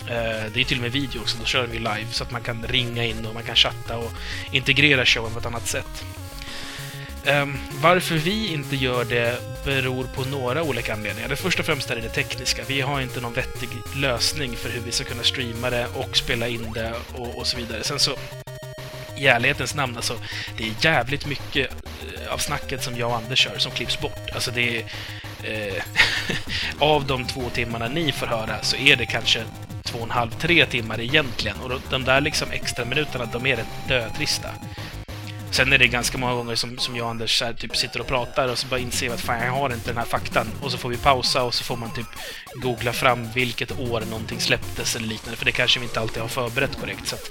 eh, 0.00 0.52
det 0.54 0.60
är 0.60 0.64
till 0.64 0.76
och 0.76 0.82
med 0.82 0.92
video 0.92 1.20
också, 1.20 1.38
då 1.38 1.44
kör 1.44 1.66
vi 1.66 1.78
live 1.78 2.06
så 2.10 2.24
att 2.24 2.30
man 2.30 2.42
kan 2.42 2.66
ringa 2.66 3.04
in 3.04 3.26
och 3.26 3.34
man 3.34 3.42
kan 3.42 3.56
chatta 3.56 3.98
och 3.98 4.12
integrera 4.52 5.04
showen 5.04 5.32
på 5.32 5.38
ett 5.38 5.46
annat 5.46 5.68
sätt. 5.68 6.04
Ehm, 7.26 7.58
varför 7.82 8.14
vi 8.14 8.52
inte 8.52 8.76
gör 8.76 9.04
det 9.04 9.38
beror 9.64 10.04
på 10.04 10.24
några 10.24 10.62
olika 10.62 10.92
anledningar. 10.92 11.28
Det 11.28 11.36
första 11.36 11.62
och 11.62 11.66
främst 11.66 11.90
är 11.90 11.96
det 11.96 12.08
tekniska. 12.08 12.62
Vi 12.68 12.80
har 12.80 13.00
inte 13.00 13.20
någon 13.20 13.32
vettig 13.32 13.68
lösning 13.96 14.56
för 14.56 14.68
hur 14.68 14.80
vi 14.80 14.92
ska 14.92 15.04
kunna 15.04 15.22
streama 15.22 15.70
det 15.70 15.86
och 15.94 16.16
spela 16.16 16.48
in 16.48 16.72
det 16.74 16.92
och, 17.14 17.38
och 17.38 17.46
så 17.46 17.56
vidare. 17.56 17.84
Sen 17.84 17.98
så, 17.98 18.16
i 19.16 19.26
ärlighetens 19.26 19.74
namn, 19.74 19.96
alltså, 19.96 20.18
det 20.58 20.64
är 20.64 20.74
jävligt 20.80 21.26
mycket 21.26 21.70
eh, 21.70 22.32
av 22.32 22.38
snacket 22.38 22.82
som 22.82 22.96
jag 22.96 23.10
och 23.10 23.16
Anders 23.16 23.38
kör 23.38 23.58
som 23.58 23.72
klipps 23.72 24.00
bort. 24.00 24.30
Alltså 24.34 24.50
det 24.50 24.78
är... 24.78 24.84
Eh, 25.42 25.82
av 26.78 27.06
de 27.06 27.24
två 27.24 27.50
timmarna 27.50 27.88
ni 27.88 28.12
får 28.12 28.26
höra 28.26 28.62
så 28.62 28.76
är 28.76 28.96
det 28.96 29.06
kanske 29.06 29.42
två 29.84 29.98
och 29.98 30.04
en 30.04 30.10
halv, 30.10 30.30
tre 30.30 30.66
timmar 30.66 31.00
egentligen. 31.00 31.56
Och 31.60 31.80
de 31.90 32.04
där 32.04 32.20
liksom 32.20 32.50
extra 32.50 32.84
minuterna, 32.84 33.24
de 33.32 33.46
är 33.46 33.56
rätt 33.56 33.88
dötrista. 33.88 34.48
Sen 35.54 35.72
är 35.72 35.78
det 35.78 35.86
ganska 35.86 36.18
många 36.18 36.34
gånger 36.34 36.54
som, 36.54 36.78
som 36.78 36.96
jag 36.96 37.04
och 37.04 37.10
Anders 37.10 37.42
här, 37.42 37.52
typ 37.52 37.76
sitter 37.76 38.00
och 38.00 38.06
pratar 38.06 38.48
och 38.48 38.58
så 38.58 38.66
bara 38.66 38.80
inser 38.80 39.14
att 39.14 39.20
fan, 39.20 39.46
jag 39.46 39.52
har 39.52 39.72
inte 39.72 39.90
den 39.90 39.96
här 39.96 40.04
faktan. 40.04 40.46
Och 40.62 40.72
så 40.72 40.78
får 40.78 40.88
vi 40.88 40.96
pausa 40.96 41.42
och 41.42 41.54
så 41.54 41.64
får 41.64 41.76
man 41.76 41.94
typ 41.94 42.06
googla 42.54 42.92
fram 42.92 43.32
vilket 43.34 43.78
år 43.78 44.02
någonting 44.10 44.40
släpptes 44.40 44.96
eller 44.96 45.06
liknande, 45.06 45.36
för 45.36 45.44
det 45.44 45.52
kanske 45.52 45.80
vi 45.80 45.86
inte 45.86 46.00
alltid 46.00 46.22
har 46.22 46.28
förberett 46.28 46.80
korrekt. 46.80 47.08
Så 47.08 47.14
att, 47.14 47.30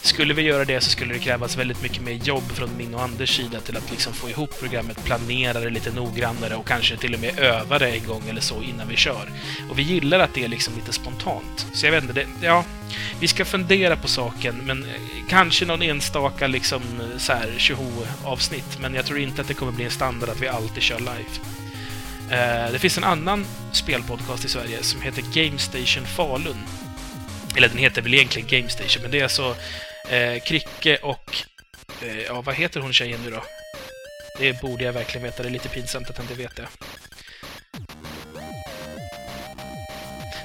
skulle 0.00 0.34
vi 0.34 0.42
göra 0.42 0.64
det 0.64 0.80
så 0.80 0.90
skulle 0.90 1.14
det 1.14 1.20
krävas 1.20 1.56
väldigt 1.56 1.82
mycket 1.82 2.02
mer 2.02 2.12
jobb 2.12 2.52
från 2.52 2.76
min 2.76 2.94
och 2.94 3.02
Anders 3.02 3.36
sida 3.36 3.60
till 3.60 3.76
att 3.76 3.90
liksom 3.90 4.12
få 4.12 4.30
ihop 4.30 4.60
programmet, 4.60 5.04
planera 5.04 5.60
det 5.60 5.70
lite 5.70 5.92
noggrannare 5.92 6.54
och 6.54 6.68
kanske 6.68 6.96
till 6.96 7.14
och 7.14 7.20
med 7.20 7.38
öva 7.38 7.78
det 7.78 7.90
en 7.90 8.06
gång 8.06 8.22
eller 8.28 8.40
så 8.40 8.62
innan 8.62 8.88
vi 8.88 8.96
kör. 8.96 9.28
Och 9.70 9.78
vi 9.78 9.82
gillar 9.82 10.18
att 10.18 10.34
det 10.34 10.44
är 10.44 10.48
liksom 10.48 10.74
lite 10.74 10.92
spontant. 10.92 11.66
Så 11.72 11.86
jag 11.86 11.92
vet 11.92 12.02
inte, 12.02 12.14
det, 12.14 12.26
ja, 12.42 12.64
vi 13.20 13.28
ska 13.28 13.44
fundera 13.44 13.96
på 13.96 14.08
saken, 14.08 14.56
men 14.66 14.86
kanske 15.28 15.66
någon 15.66 15.82
enstaka 15.82 16.46
liksom 16.46 16.82
så 17.18 17.32
här 17.32 17.54
tjoho-avsnitt, 17.64 18.78
men 18.80 18.94
jag 18.94 19.06
tror 19.06 19.18
inte 19.18 19.40
att 19.40 19.48
det 19.48 19.54
kommer 19.54 19.72
bli 19.72 19.84
en 19.84 19.90
standard 19.90 20.28
att 20.28 20.42
vi 20.42 20.48
alltid 20.48 20.82
kör 20.82 20.98
live. 20.98 21.30
Eh, 22.30 22.72
det 22.72 22.78
finns 22.78 22.98
en 22.98 23.04
annan 23.04 23.46
spelpodcast 23.72 24.44
i 24.44 24.48
Sverige 24.48 24.82
som 24.82 25.02
heter 25.02 25.22
Game 25.34 25.58
Station 25.58 26.06
Falun. 26.06 26.58
Eller 27.56 27.68
den 27.68 27.78
heter 27.78 28.02
väl 28.02 28.14
egentligen 28.14 28.48
Game 28.48 28.68
Station, 28.68 29.02
men 29.02 29.10
det 29.10 29.18
är 29.18 29.22
alltså 29.22 29.56
eh, 30.10 30.42
Kricke 30.42 30.96
och... 30.96 31.36
Eh, 32.02 32.20
ja, 32.20 32.42
vad 32.42 32.54
heter 32.54 32.80
hon 32.80 32.92
tjejen 32.92 33.20
nu 33.24 33.30
då? 33.30 33.44
Det 34.38 34.60
borde 34.60 34.84
jag 34.84 34.92
verkligen 34.92 35.22
veta. 35.22 35.42
Det 35.42 35.48
är 35.48 35.52
lite 35.52 35.68
pinsamt 35.68 36.10
att 36.10 36.16
jag 36.16 36.24
inte 36.24 36.34
vet 36.34 36.56
det. 36.56 36.68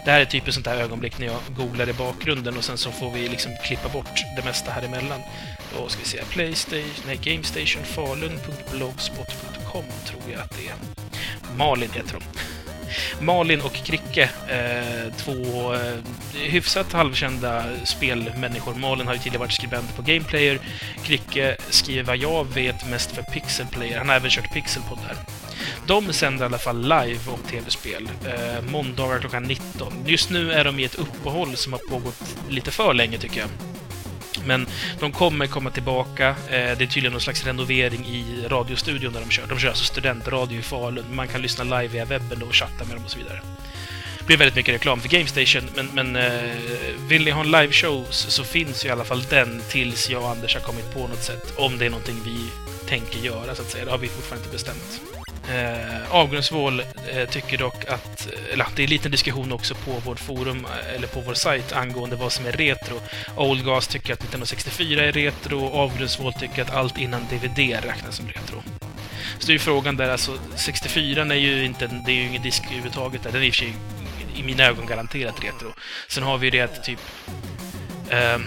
Det 0.05 0.11
här 0.11 0.21
är 0.21 0.25
typ 0.25 0.47
ett 0.47 0.53
sånt 0.53 0.67
här 0.67 0.77
ögonblick 0.77 1.19
när 1.19 1.27
jag 1.27 1.39
googlar 1.49 1.89
i 1.89 1.93
bakgrunden 1.93 2.57
och 2.57 2.63
sen 2.63 2.77
så 2.77 2.91
får 2.91 3.11
vi 3.11 3.27
liksom 3.27 3.51
klippa 3.63 3.89
bort 3.89 4.23
det 4.35 4.45
mesta 4.45 4.71
här 4.71 4.81
emellan. 4.81 5.21
Då 5.77 5.89
ska 5.89 5.99
vi 5.99 6.05
se, 6.05 6.23
Playstation, 6.29 7.03
nej, 7.07 7.19
GameStationFalun.blogspot.com 7.23 9.83
tror 10.05 10.21
jag 10.31 10.41
att 10.41 10.57
det 10.57 10.67
är. 10.67 10.75
Malin 11.57 11.91
heter 11.91 12.13
de. 12.13 12.21
Malin 13.25 13.61
och 13.61 13.73
Kricke, 13.73 14.29
eh, 14.47 15.13
två 15.17 15.73
eh, 15.73 15.97
hyfsat 16.33 16.93
halvkända 16.93 17.63
spelmänniskor. 17.85 18.75
Malin 18.75 19.07
har 19.07 19.13
ju 19.13 19.19
tidigare 19.19 19.39
varit 19.39 19.51
skribent 19.51 19.95
på 19.95 20.01
Gameplayer. 20.01 20.59
Kricke 21.03 21.57
skriver 21.69 22.03
vad 22.03 22.17
jag 22.17 22.53
vet 22.53 22.89
mest 22.89 23.11
för 23.11 23.21
Pixelplayer. 23.21 23.97
Han 23.97 24.09
har 24.09 24.15
även 24.15 24.29
kört 24.29 24.53
Pixelpod 24.53 24.97
där. 25.07 25.15
De 25.89 26.13
sänder 26.13 26.43
i 26.43 26.45
alla 26.45 26.57
fall 26.57 26.81
live 26.81 27.19
om 27.27 27.39
tv-spel. 27.49 28.09
Eh, 28.25 28.61
måndagar 28.71 29.19
klockan 29.19 29.43
19. 29.43 29.93
Just 30.05 30.29
nu 30.29 30.51
är 30.51 30.63
de 30.63 30.79
i 30.79 30.83
ett 30.83 30.95
uppehåll 30.95 31.55
som 31.55 31.73
har 31.73 31.79
pågått 31.89 32.35
lite 32.49 32.71
för 32.71 32.93
länge, 32.93 33.17
tycker 33.17 33.39
jag. 33.39 33.49
Men 34.45 34.67
de 34.99 35.11
kommer 35.11 35.47
komma 35.47 35.69
tillbaka. 35.69 36.27
Eh, 36.29 36.35
det 36.47 36.59
är 36.59 36.75
tydligen 36.75 37.11
någon 37.11 37.21
slags 37.21 37.45
renovering 37.45 38.05
i 38.05 38.45
radiostudion 38.47 39.13
där 39.13 39.19
de 39.19 39.29
kör. 39.29 39.47
De 39.47 39.59
kör 39.59 39.69
alltså 39.69 39.83
studentradio 39.83 40.59
i 40.59 40.61
Falun. 40.61 41.05
Man 41.15 41.27
kan 41.27 41.41
lyssna 41.41 41.63
live 41.63 41.87
via 41.87 42.05
webben 42.05 42.43
och 42.43 42.55
chatta 42.55 42.85
med 42.85 42.95
dem 42.95 43.05
och 43.05 43.11
så 43.11 43.17
vidare. 43.17 43.41
Det 44.19 44.25
blir 44.25 44.37
väldigt 44.37 44.55
mycket 44.55 44.75
reklam 44.75 45.01
för 45.01 45.09
GameStation, 45.09 45.69
men, 45.75 45.89
men 45.93 46.15
eh, 46.15 46.51
vill 47.07 47.25
ni 47.25 47.31
ha 47.31 47.41
en 47.41 47.51
liveshow 47.51 48.07
så, 48.09 48.31
så 48.31 48.43
finns 48.43 48.85
ju 48.85 48.89
i 48.89 48.91
alla 48.91 49.05
fall 49.05 49.23
den 49.29 49.61
tills 49.69 50.09
jag 50.09 50.23
och 50.23 50.29
Anders 50.29 50.55
har 50.55 50.61
kommit 50.61 50.93
på 50.93 51.07
något 51.07 51.23
sätt. 51.23 51.53
Om 51.57 51.77
det 51.77 51.85
är 51.85 51.89
någonting 51.89 52.21
vi 52.25 52.39
tänker 52.89 53.19
göra, 53.19 53.55
så 53.55 53.61
att 53.61 53.69
säga. 53.69 53.85
Det 53.85 53.91
har 53.91 53.97
vi 53.97 54.07
fortfarande 54.07 54.45
inte 54.45 54.55
bestämt. 54.55 55.18
Eh, 55.49 56.15
Avgrundsvål 56.15 56.79
eh, 56.79 57.29
tycker 57.29 57.57
dock 57.57 57.85
att, 57.85 58.27
eh, 58.27 58.53
eller 58.53 58.67
det 58.75 58.81
är 58.81 58.83
en 58.83 58.89
liten 58.89 59.11
diskussion 59.11 59.51
också 59.51 59.75
på 59.75 59.91
vårt 59.91 60.19
forum, 60.19 60.65
eh, 60.65 60.95
eller 60.95 61.07
på 61.07 61.21
vår 61.21 61.33
sajt, 61.33 61.71
angående 61.71 62.15
vad 62.15 62.31
som 62.31 62.45
är 62.45 62.51
retro. 62.51 63.01
Oldgas 63.35 63.87
tycker 63.87 64.13
att 64.13 64.19
1964 64.19 65.05
är 65.05 65.11
retro, 65.11 65.69
Avgrundsvål 65.69 66.33
tycker 66.33 66.61
att 66.61 66.71
allt 66.71 66.97
innan 66.97 67.21
DVD 67.21 67.59
räknas 67.59 68.15
som 68.15 68.27
retro. 68.27 68.63
Så 69.39 69.47
det 69.47 69.51
är 69.51 69.53
ju 69.53 69.59
frågan 69.59 69.97
där, 69.97 70.09
alltså 70.09 70.37
64 70.55 71.21
är 71.21 71.33
ju 71.33 71.65
inte, 71.65 71.87
det 72.05 72.11
är 72.11 72.15
ju 72.15 72.27
ingen 72.27 72.41
disk 72.41 72.63
överhuvudtaget 72.65 73.23
där. 73.23 73.31
Den 73.31 73.41
är 73.41 73.45
i 73.45 73.49
och 73.49 73.55
för 73.55 73.59
sig 73.59 73.75
i 74.35 74.43
mina 74.43 74.63
ögon 74.63 74.85
garanterat 74.85 75.43
retro. 75.43 75.73
Sen 76.07 76.23
har 76.23 76.37
vi 76.37 76.47
ju 76.47 76.51
det 76.51 76.61
att 76.61 76.83
typ... 76.83 76.99
Eh, 78.09 78.37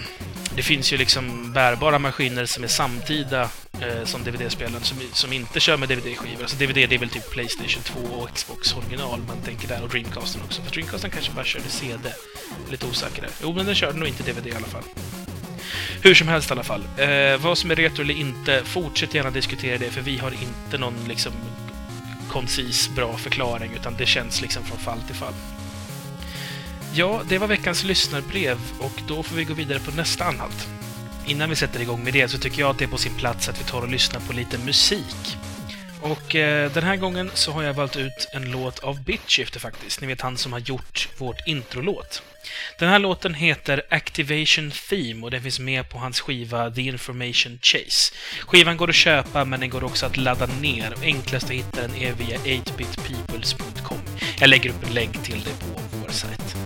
det 0.55 0.63
finns 0.63 0.93
ju 0.93 0.97
liksom 0.97 1.53
bärbara 1.53 1.99
maskiner 1.99 2.45
som 2.45 2.63
är 2.63 2.67
samtida 2.67 3.49
eh, 3.81 4.05
som 4.05 4.23
DVD-spelaren 4.23 4.83
som, 4.83 4.97
som 5.13 5.33
inte 5.33 5.59
kör 5.59 5.77
med 5.77 5.89
DVD-skivor. 5.89 6.41
Alltså 6.41 6.57
DVD 6.57 6.89
det 6.89 6.95
är 6.95 6.99
väl 6.99 7.09
typ 7.09 7.31
Playstation 7.31 7.83
2 7.83 7.99
och 7.99 8.29
Xbox 8.33 8.73
original 8.73 9.19
man 9.27 9.37
tänker 9.41 9.67
där 9.67 9.83
och 9.83 9.89
Dreamcasten 9.89 10.41
också. 10.45 10.61
För 10.61 10.71
Dreamcasten 10.71 11.11
kanske 11.11 11.31
bara 11.31 11.45
körde 11.45 11.69
CD. 11.69 12.13
Lite 12.71 12.85
osäker 12.85 13.21
där. 13.21 13.31
Jo, 13.41 13.53
men 13.53 13.65
den 13.65 13.75
körde 13.75 13.99
nog 13.99 14.07
inte 14.07 14.23
DVD 14.23 14.47
i 14.47 14.55
alla 14.55 14.67
fall. 14.67 14.83
Hur 16.01 16.13
som 16.13 16.27
helst 16.27 16.49
i 16.49 16.53
alla 16.53 16.63
fall. 16.63 16.83
Eh, 16.97 17.37
vad 17.37 17.57
som 17.57 17.71
är 17.71 17.75
retro 17.75 18.03
eller 18.03 18.13
inte, 18.13 18.61
fortsätt 18.63 19.13
gärna 19.13 19.31
diskutera 19.31 19.77
det 19.77 19.89
för 19.89 20.01
vi 20.01 20.17
har 20.17 20.31
inte 20.31 20.77
någon 20.77 20.95
liksom 21.07 21.31
koncis, 22.29 22.89
bra 22.89 23.17
förklaring 23.17 23.71
utan 23.73 23.95
det 23.97 24.05
känns 24.05 24.41
liksom 24.41 24.63
från 24.63 24.77
fall 24.77 25.01
till 25.01 25.15
fall. 25.15 25.33
Ja, 26.93 27.21
det 27.29 27.37
var 27.37 27.47
veckans 27.47 27.83
lyssnarbrev 27.83 28.57
och 28.79 29.01
då 29.07 29.23
får 29.23 29.35
vi 29.35 29.43
gå 29.43 29.53
vidare 29.53 29.79
på 29.79 29.91
nästa 29.91 30.23
anhalt. 30.25 30.67
Innan 31.27 31.49
vi 31.49 31.55
sätter 31.55 31.81
igång 31.81 32.03
med 32.03 32.13
det 32.13 32.27
så 32.27 32.37
tycker 32.37 32.59
jag 32.59 32.69
att 32.69 32.79
det 32.79 32.85
är 32.85 32.89
på 32.89 32.97
sin 32.97 33.15
plats 33.15 33.49
att 33.49 33.59
vi 33.59 33.63
tar 33.63 33.81
och 33.81 33.89
lyssnar 33.89 34.19
på 34.19 34.33
lite 34.33 34.57
musik. 34.57 35.37
Och 36.03 36.35
eh, 36.35 36.71
den 36.71 36.83
här 36.83 36.95
gången 36.95 37.31
så 37.33 37.51
har 37.51 37.63
jag 37.63 37.73
valt 37.73 37.95
ut 37.95 38.27
en 38.33 38.51
låt 38.51 38.79
av 38.79 39.03
Bitchifter 39.03 39.59
faktiskt. 39.59 40.01
Ni 40.01 40.07
vet 40.07 40.21
han 40.21 40.37
som 40.37 40.53
har 40.53 40.59
gjort 40.59 41.09
vårt 41.17 41.47
introlåt. 41.47 42.23
Den 42.79 42.89
här 42.89 42.99
låten 42.99 43.33
heter 43.33 43.81
Activation 43.89 44.71
Theme 44.89 45.23
och 45.23 45.31
den 45.31 45.41
finns 45.41 45.59
med 45.59 45.89
på 45.89 45.97
hans 45.97 46.21
skiva 46.21 46.71
The 46.71 46.81
Information 46.81 47.59
Chase. 47.61 48.13
Skivan 48.39 48.77
går 48.77 48.89
att 48.89 48.95
köpa 48.95 49.45
men 49.45 49.59
den 49.59 49.69
går 49.69 49.83
också 49.83 50.05
att 50.05 50.17
ladda 50.17 50.45
ner 50.45 50.93
och 50.93 51.03
enklast 51.03 51.45
att 51.45 51.51
hitta 51.51 51.81
den 51.81 51.95
är 51.95 52.13
via 52.13 52.37
8bitpeoples.com. 52.37 53.99
Jag 54.39 54.49
lägger 54.49 54.69
upp 54.69 54.87
en 54.87 54.93
länk 54.93 55.23
till 55.23 55.43
det 55.43 55.65
på 55.65 55.81
vår 55.91 56.09
sajt. 56.09 56.62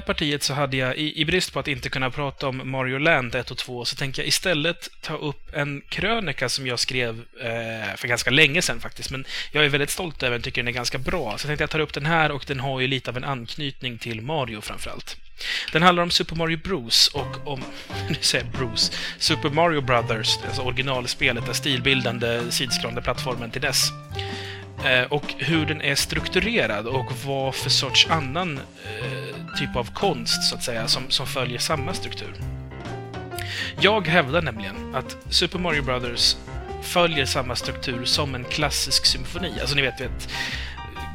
Här 0.00 0.06
partiet 0.06 0.42
så 0.42 0.54
hade 0.54 0.76
jag, 0.76 0.96
i, 0.96 1.20
i 1.20 1.24
brist 1.24 1.52
på 1.52 1.58
att 1.60 1.68
inte 1.68 1.88
kunna 1.88 2.10
prata 2.10 2.48
om 2.48 2.70
Mario 2.70 2.98
Land 2.98 3.34
1 3.34 3.50
och 3.50 3.58
2, 3.58 3.84
så 3.84 3.96
tänkte 3.96 4.20
jag 4.20 4.28
istället 4.28 4.88
ta 5.00 5.16
upp 5.16 5.54
en 5.54 5.82
krönika 5.88 6.48
som 6.48 6.66
jag 6.66 6.78
skrev 6.78 7.24
eh, 7.40 7.96
för 7.96 8.08
ganska 8.08 8.30
länge 8.30 8.62
sedan 8.62 8.80
faktiskt. 8.80 9.10
Men 9.10 9.24
jag 9.52 9.64
är 9.64 9.68
väldigt 9.68 9.90
stolt 9.90 10.22
över 10.22 10.32
den, 10.32 10.42
tycker 10.42 10.62
den 10.62 10.68
är 10.68 10.72
ganska 10.72 10.98
bra. 10.98 11.38
Så 11.38 11.44
jag 11.44 11.48
tänkte 11.48 11.62
jag 11.62 11.70
tar 11.70 11.80
upp 11.80 11.92
den 11.92 12.06
här 12.06 12.30
och 12.30 12.44
den 12.46 12.60
har 12.60 12.80
ju 12.80 12.86
lite 12.86 13.10
av 13.10 13.16
en 13.16 13.24
anknytning 13.24 13.98
till 13.98 14.20
Mario 14.20 14.60
framförallt. 14.60 15.16
Den 15.72 15.82
handlar 15.82 16.02
om 16.02 16.10
Super 16.10 16.36
Mario 16.36 16.56
Bros 16.56 17.08
och 17.08 17.46
om, 17.46 17.64
nu 18.08 18.16
säger 18.20 18.44
jag 18.44 18.52
Bruce. 18.52 18.92
Super 19.18 19.50
Mario 19.50 19.80
Brothers, 19.80 20.38
alltså 20.46 20.62
originalspelet, 20.62 21.46
den 21.46 21.54
stilbildande 21.54 22.40
sidskrollande 22.50 23.02
plattformen 23.02 23.50
till 23.50 23.62
dess. 23.62 23.90
Eh, 24.84 25.02
och 25.02 25.34
hur 25.38 25.66
den 25.66 25.82
är 25.82 25.94
strukturerad 25.94 26.86
och 26.86 27.12
vad 27.24 27.54
för 27.54 27.70
sorts 27.70 28.06
annan 28.10 28.58
eh, 28.58 29.56
typ 29.58 29.76
av 29.76 29.94
konst, 29.94 30.42
så 30.42 30.54
att 30.54 30.62
säga, 30.62 30.88
som, 30.88 31.10
som 31.10 31.26
följer 31.26 31.58
samma 31.58 31.94
struktur. 31.94 32.34
Jag 33.80 34.06
hävdar 34.06 34.42
nämligen 34.42 34.94
att 34.94 35.16
Super 35.30 35.58
Mario 35.58 35.82
Brothers 35.82 36.36
följer 36.82 37.26
samma 37.26 37.56
struktur 37.56 38.04
som 38.04 38.34
en 38.34 38.44
klassisk 38.44 39.06
symfoni. 39.06 39.60
Alltså 39.60 39.76
ni 39.76 39.82
vet, 39.82 40.00
vet 40.00 40.28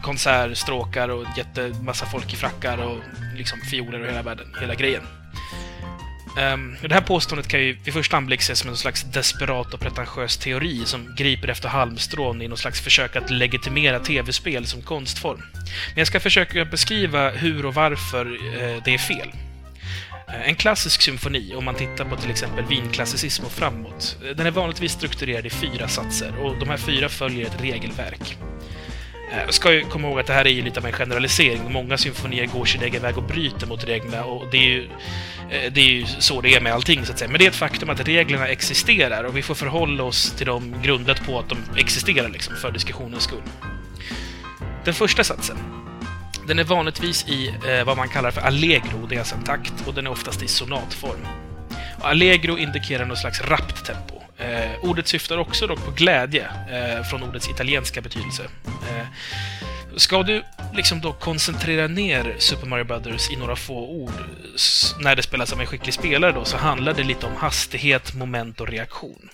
konsertstråkar 0.03 1.09
och 1.09 1.25
jättemassa 1.37 2.05
folk 2.05 2.33
i 2.33 2.35
frackar 2.35 2.77
och 2.77 2.97
liksom 3.35 3.59
fioler 3.71 3.99
och 3.99 4.07
hela 4.07 4.21
världen, 4.21 4.47
hela 4.61 4.75
grejen. 4.75 5.03
Um, 6.37 6.75
det 6.81 6.93
här 6.93 7.01
påståendet 7.01 7.47
kan 7.47 7.59
ju 7.59 7.77
vid 7.83 7.93
första 7.93 8.17
anblick 8.17 8.41
ses 8.41 8.59
som 8.59 8.69
en 8.69 8.77
slags 8.77 9.03
desperat 9.03 9.73
och 9.73 9.79
pretentiös 9.79 10.37
teori 10.37 10.85
som 10.85 11.15
griper 11.17 11.47
efter 11.47 11.69
halmstrån 11.69 12.41
i 12.41 12.47
någon 12.47 12.57
slags 12.57 12.81
försök 12.81 13.15
att 13.15 13.29
legitimera 13.29 13.99
tv-spel 13.99 14.65
som 14.65 14.81
konstform. 14.81 15.43
Men 15.63 15.97
jag 15.97 16.07
ska 16.07 16.19
försöka 16.19 16.65
beskriva 16.65 17.29
hur 17.29 17.65
och 17.65 17.73
varför 17.73 18.25
uh, 18.25 18.81
det 18.85 18.93
är 18.93 18.97
fel. 18.97 19.27
Uh, 20.29 20.47
en 20.49 20.55
klassisk 20.55 21.01
symfoni, 21.01 21.55
om 21.55 21.65
man 21.65 21.75
tittar 21.75 22.05
på 22.05 22.15
till 22.15 22.29
exempel 22.29 22.65
vinklassicism 22.65 23.45
och 23.45 23.51
framåt, 23.51 24.17
eh, 24.25 24.35
den 24.35 24.45
är 24.45 24.51
vanligtvis 24.51 24.91
strukturerad 24.91 25.45
i 25.45 25.49
fyra 25.49 25.87
satser 25.87 26.39
och 26.39 26.59
de 26.59 26.69
här 26.69 26.77
fyra 26.77 27.09
följer 27.09 27.45
ett 27.45 27.61
regelverk. 27.61 28.37
Jag 29.31 29.53
ska 29.53 29.73
ju 29.73 29.81
komma 29.81 30.07
ihåg 30.07 30.19
att 30.19 30.27
det 30.27 30.33
här 30.33 30.47
är 30.47 30.51
ju 30.51 30.61
lite 30.61 30.79
av 30.79 30.85
en 30.85 30.91
generalisering. 30.91 31.71
Många 31.71 31.97
symfonier 31.97 32.45
går 32.45 32.65
sin 32.65 32.81
egen 32.81 33.01
väg 33.01 33.17
och 33.17 33.23
bryter 33.23 33.67
mot 33.67 33.83
reglerna 33.83 34.23
och 34.23 34.47
det 34.51 34.57
är 34.57 34.69
ju, 34.69 34.89
eh, 35.49 35.71
det 35.71 35.81
är 35.81 35.89
ju 35.89 36.05
så 36.05 36.41
det 36.41 36.55
är 36.55 36.61
med 36.61 36.73
allting, 36.73 37.05
så 37.05 37.11
att 37.11 37.19
säga. 37.19 37.31
Men 37.31 37.39
det 37.39 37.45
är 37.45 37.49
ett 37.49 37.55
faktum 37.55 37.89
att 37.89 38.07
reglerna 38.07 38.47
existerar 38.47 39.23
och 39.23 39.37
vi 39.37 39.41
får 39.41 39.55
förhålla 39.55 40.03
oss 40.03 40.31
till 40.31 40.45
dem 40.45 40.75
grundat 40.83 41.25
på 41.25 41.39
att 41.39 41.49
de 41.49 41.57
existerar, 41.77 42.29
liksom, 42.29 42.55
för 42.55 42.71
diskussionens 42.71 43.23
skull. 43.23 43.43
Den 44.83 44.93
första 44.93 45.23
satsen, 45.23 45.57
den 46.47 46.59
är 46.59 46.63
vanligtvis 46.63 47.25
i 47.27 47.47
eh, 47.47 47.85
vad 47.85 47.97
man 47.97 48.09
kallar 48.09 48.31
för 48.31 48.41
allegro, 48.41 49.05
det 49.09 49.15
är 49.15 49.19
alltså 49.19 49.35
en 49.35 49.43
takt, 49.43 49.73
och 49.87 49.93
den 49.93 50.07
är 50.07 50.11
oftast 50.11 50.43
i 50.43 50.47
sonatform. 50.47 51.27
Och 51.99 52.07
allegro 52.09 52.57
indikerar 52.57 53.05
något 53.05 53.17
slags 53.17 53.41
rappt 53.41 53.85
tempo. 53.85 54.14
Eh, 54.37 54.85
ordet 54.85 55.07
syftar 55.07 55.37
också 55.37 55.67
dock 55.67 55.85
på 55.85 55.91
glädje, 55.91 56.49
eh, 56.71 57.03
från 57.03 57.23
ordets 57.23 57.49
italienska 57.49 58.01
betydelse. 58.01 58.43
Eh, 58.65 59.07
ska 59.95 60.23
du 60.23 60.43
liksom 60.73 61.01
då 61.01 61.13
koncentrera 61.13 61.87
ner 61.87 62.35
Super 62.39 62.67
Mario 62.67 62.83
Brothers 62.83 63.31
i 63.31 63.35
några 63.35 63.55
få 63.55 63.87
ord 63.87 64.13
när 64.99 65.15
det 65.15 65.23
spelas 65.23 65.53
av 65.53 65.61
en 65.61 65.67
skicklig 65.67 65.93
spelare 65.93 66.31
då, 66.31 66.45
så 66.45 66.57
handlar 66.57 66.93
det 66.93 67.03
lite 67.03 67.25
om 67.25 67.35
hastighet, 67.35 68.13
moment 68.13 68.61
och 68.61 68.67
reaktion. 68.67 69.29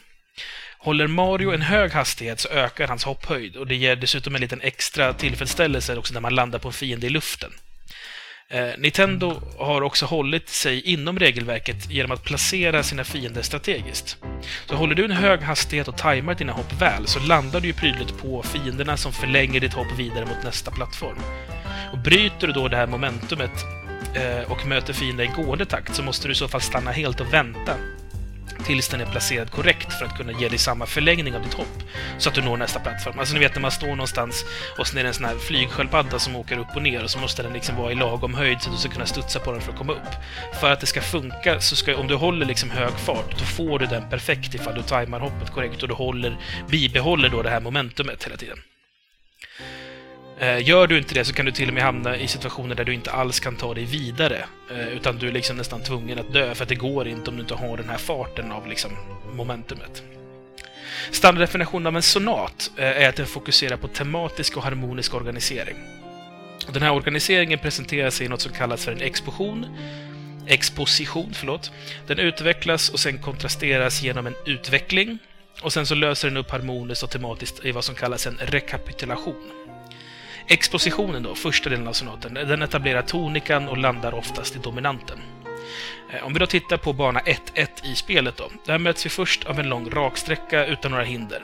Håller 0.77 1.07
Mario 1.07 1.53
en 1.53 1.61
hög 1.61 1.91
hastighet 1.91 2.39
så 2.39 2.49
ökar 2.49 2.87
hans 2.87 3.03
hopphöjd 3.03 3.55
och 3.55 3.67
det 3.67 3.75
ger 3.75 3.95
dessutom 3.95 4.35
en 4.35 4.41
liten 4.41 4.61
extra 4.61 5.13
tillfredsställelse 5.13 5.97
också 5.97 6.13
när 6.13 6.21
man 6.21 6.35
landar 6.35 6.59
på 6.59 6.67
en 6.67 6.73
fiende 6.73 7.07
i 7.07 7.09
luften. 7.09 7.51
Eh, 8.53 8.69
Nintendo 8.77 9.41
har 9.57 9.81
också 9.81 10.05
hållit 10.05 10.49
sig 10.49 10.81
inom 10.81 11.19
regelverket 11.19 11.91
genom 11.91 12.11
att 12.11 12.23
placera 12.23 12.83
sina 12.83 13.03
fiender 13.03 13.41
strategiskt. 13.41 14.17
Så 14.69 14.75
håller 14.75 14.95
du 14.95 15.05
en 15.05 15.11
hög 15.11 15.41
hastighet 15.41 15.87
och 15.87 15.97
tajmar 15.97 16.35
dina 16.35 16.53
hopp 16.53 16.81
väl 16.81 17.07
så 17.07 17.19
landar 17.19 17.59
du 17.59 17.67
ju 17.67 17.73
prydligt 17.73 18.17
på 18.21 18.43
fienderna 18.43 18.97
som 18.97 19.11
förlänger 19.11 19.59
ditt 19.59 19.73
hopp 19.73 19.87
vidare 19.97 20.25
mot 20.25 20.43
nästa 20.43 20.71
plattform. 20.71 21.17
Och 21.91 21.97
bryter 21.97 22.47
du 22.47 22.53
då 22.53 22.67
det 22.67 22.77
här 22.77 22.87
momentumet 22.87 23.65
eh, 24.15 24.51
och 24.51 24.67
möter 24.67 24.93
fiender 24.93 25.23
i 25.23 25.43
gående 25.43 25.65
takt 25.65 25.95
så 25.95 26.03
måste 26.03 26.27
du 26.27 26.31
i 26.31 26.35
så 26.35 26.47
fall 26.47 26.61
stanna 26.61 26.91
helt 26.91 27.21
och 27.21 27.33
vänta 27.33 27.75
tills 28.63 28.87
den 28.87 29.01
är 29.01 29.05
placerad 29.05 29.51
korrekt 29.51 29.93
för 29.93 30.05
att 30.05 30.17
kunna 30.17 30.31
ge 30.31 30.49
dig 30.49 30.57
samma 30.57 30.85
förlängning 30.85 31.35
av 31.35 31.43
ditt 31.43 31.53
hopp. 31.53 31.83
Så 32.17 32.29
att 32.29 32.35
du 32.35 32.41
når 32.41 32.57
nästa 32.57 32.79
plattform. 32.79 33.19
Alltså 33.19 33.33
ni 33.33 33.39
vet 33.39 33.55
när 33.55 33.61
man 33.61 33.71
står 33.71 33.87
någonstans 33.87 34.45
och 34.77 34.87
sen 34.87 34.97
är 34.97 35.03
det 35.03 35.09
en 35.09 35.13
sån 35.13 35.25
här 35.25 35.37
flygsköldpadda 35.37 36.19
som 36.19 36.35
åker 36.35 36.57
upp 36.57 36.75
och 36.75 36.81
ner 36.81 37.03
och 37.03 37.09
så 37.09 37.19
måste 37.19 37.43
den 37.43 37.53
liksom 37.53 37.75
vara 37.75 37.91
i 37.91 37.95
lagom 37.95 38.33
höjd 38.33 38.61
så 38.61 38.69
att 38.69 38.75
du 38.75 38.81
ska 38.81 38.89
kunna 38.89 39.05
studsa 39.05 39.39
på 39.39 39.51
den 39.51 39.61
för 39.61 39.71
att 39.71 39.77
komma 39.77 39.93
upp. 39.93 40.11
För 40.59 40.71
att 40.71 40.79
det 40.79 40.85
ska 40.85 41.01
funka, 41.01 41.61
så 41.61 41.75
ska, 41.75 41.97
om 41.97 42.07
du 42.07 42.15
håller 42.15 42.45
liksom 42.45 42.69
hög 42.69 42.93
fart, 42.93 43.39
då 43.39 43.45
får 43.45 43.79
du 43.79 43.85
den 43.85 44.09
perfekt 44.09 44.55
ifall 44.55 44.75
du 44.75 44.81
tajmar 44.81 45.19
hoppet 45.19 45.49
korrekt 45.49 45.81
och 45.83 45.87
du 45.87 45.93
håller, 45.93 46.37
bibehåller 46.69 47.29
då 47.29 47.41
det 47.41 47.49
här 47.49 47.61
momentumet 47.61 48.23
hela 48.23 48.37
tiden. 48.37 48.57
Eh, 50.41 50.67
gör 50.67 50.87
du 50.87 50.97
inte 50.97 51.13
det 51.13 51.25
så 51.25 51.33
kan 51.33 51.45
du 51.45 51.51
till 51.51 51.67
och 51.67 51.73
med 51.73 51.83
hamna 51.83 52.17
i 52.17 52.27
situationer 52.27 52.75
där 52.75 52.83
du 52.83 52.93
inte 52.93 53.11
alls 53.11 53.39
kan 53.39 53.55
ta 53.55 53.73
dig 53.73 53.85
vidare. 53.85 54.45
Eh, 54.71 54.87
utan 54.87 55.17
du 55.17 55.27
är 55.27 55.31
liksom 55.31 55.57
nästan 55.57 55.83
tvungen 55.83 56.19
att 56.19 56.33
dö, 56.33 56.55
för 56.55 56.63
att 56.63 56.69
det 56.69 56.75
går 56.75 57.07
inte 57.07 57.29
om 57.29 57.35
du 57.35 57.41
inte 57.41 57.53
har 57.55 57.77
den 57.77 57.89
här 57.89 57.97
farten 57.97 58.51
av 58.51 58.67
liksom 58.67 58.91
momentumet. 59.33 60.03
Standarddefinitionen 61.11 61.87
av 61.87 61.95
en 61.95 62.01
sonat 62.01 62.71
eh, 62.77 62.85
är 62.85 63.09
att 63.09 63.15
den 63.15 63.25
fokuserar 63.25 63.77
på 63.77 63.87
tematisk 63.87 64.57
och 64.57 64.63
harmonisk 64.63 65.13
organisering. 65.13 65.75
Den 66.73 66.81
här 66.81 66.91
organiseringen 66.91 67.59
presenterar 67.59 68.09
sig 68.09 68.25
i 68.25 68.29
något 68.29 68.41
som 68.41 68.53
kallas 68.53 68.85
för 68.85 68.91
en 68.91 69.01
exposition, 69.01 69.65
exposition, 70.47 71.33
förlåt. 71.33 71.71
Den 72.07 72.19
utvecklas 72.19 72.89
och 72.89 72.99
sen 72.99 73.17
kontrasteras 73.17 74.01
genom 74.01 74.27
en 74.27 74.35
utveckling. 74.45 75.17
Och 75.61 75.73
sen 75.73 75.85
så 75.85 75.95
löser 75.95 76.27
den 76.27 76.37
upp 76.37 76.51
harmoniskt 76.51 77.03
och 77.03 77.09
tematiskt 77.09 77.65
i 77.65 77.71
vad 77.71 77.83
som 77.83 77.95
kallas 77.95 78.27
en 78.27 78.37
rekapitulation. 78.37 79.60
Expositionen 80.51 81.23
då, 81.23 81.35
första 81.35 81.69
delen 81.69 81.87
av 81.87 81.93
sonaten, 81.93 82.33
den 82.33 82.61
etablerar 82.61 83.01
tonikan 83.01 83.67
och 83.67 83.77
landar 83.77 84.13
oftast 84.13 84.55
i 84.55 84.59
dominanten. 84.59 85.19
Eh, 86.13 86.23
om 86.23 86.33
vi 86.33 86.39
då 86.39 86.45
tittar 86.45 86.77
på 86.77 86.93
bana 86.93 87.19
1-1 87.19 87.67
i 87.83 87.95
spelet 87.95 88.37
då. 88.37 88.51
Där 88.65 88.77
möts 88.77 89.05
vi 89.05 89.09
först 89.09 89.45
av 89.45 89.59
en 89.59 89.69
lång 89.69 89.89
raksträcka 89.89 90.65
utan 90.65 90.91
några 90.91 91.03
hinder. 91.03 91.43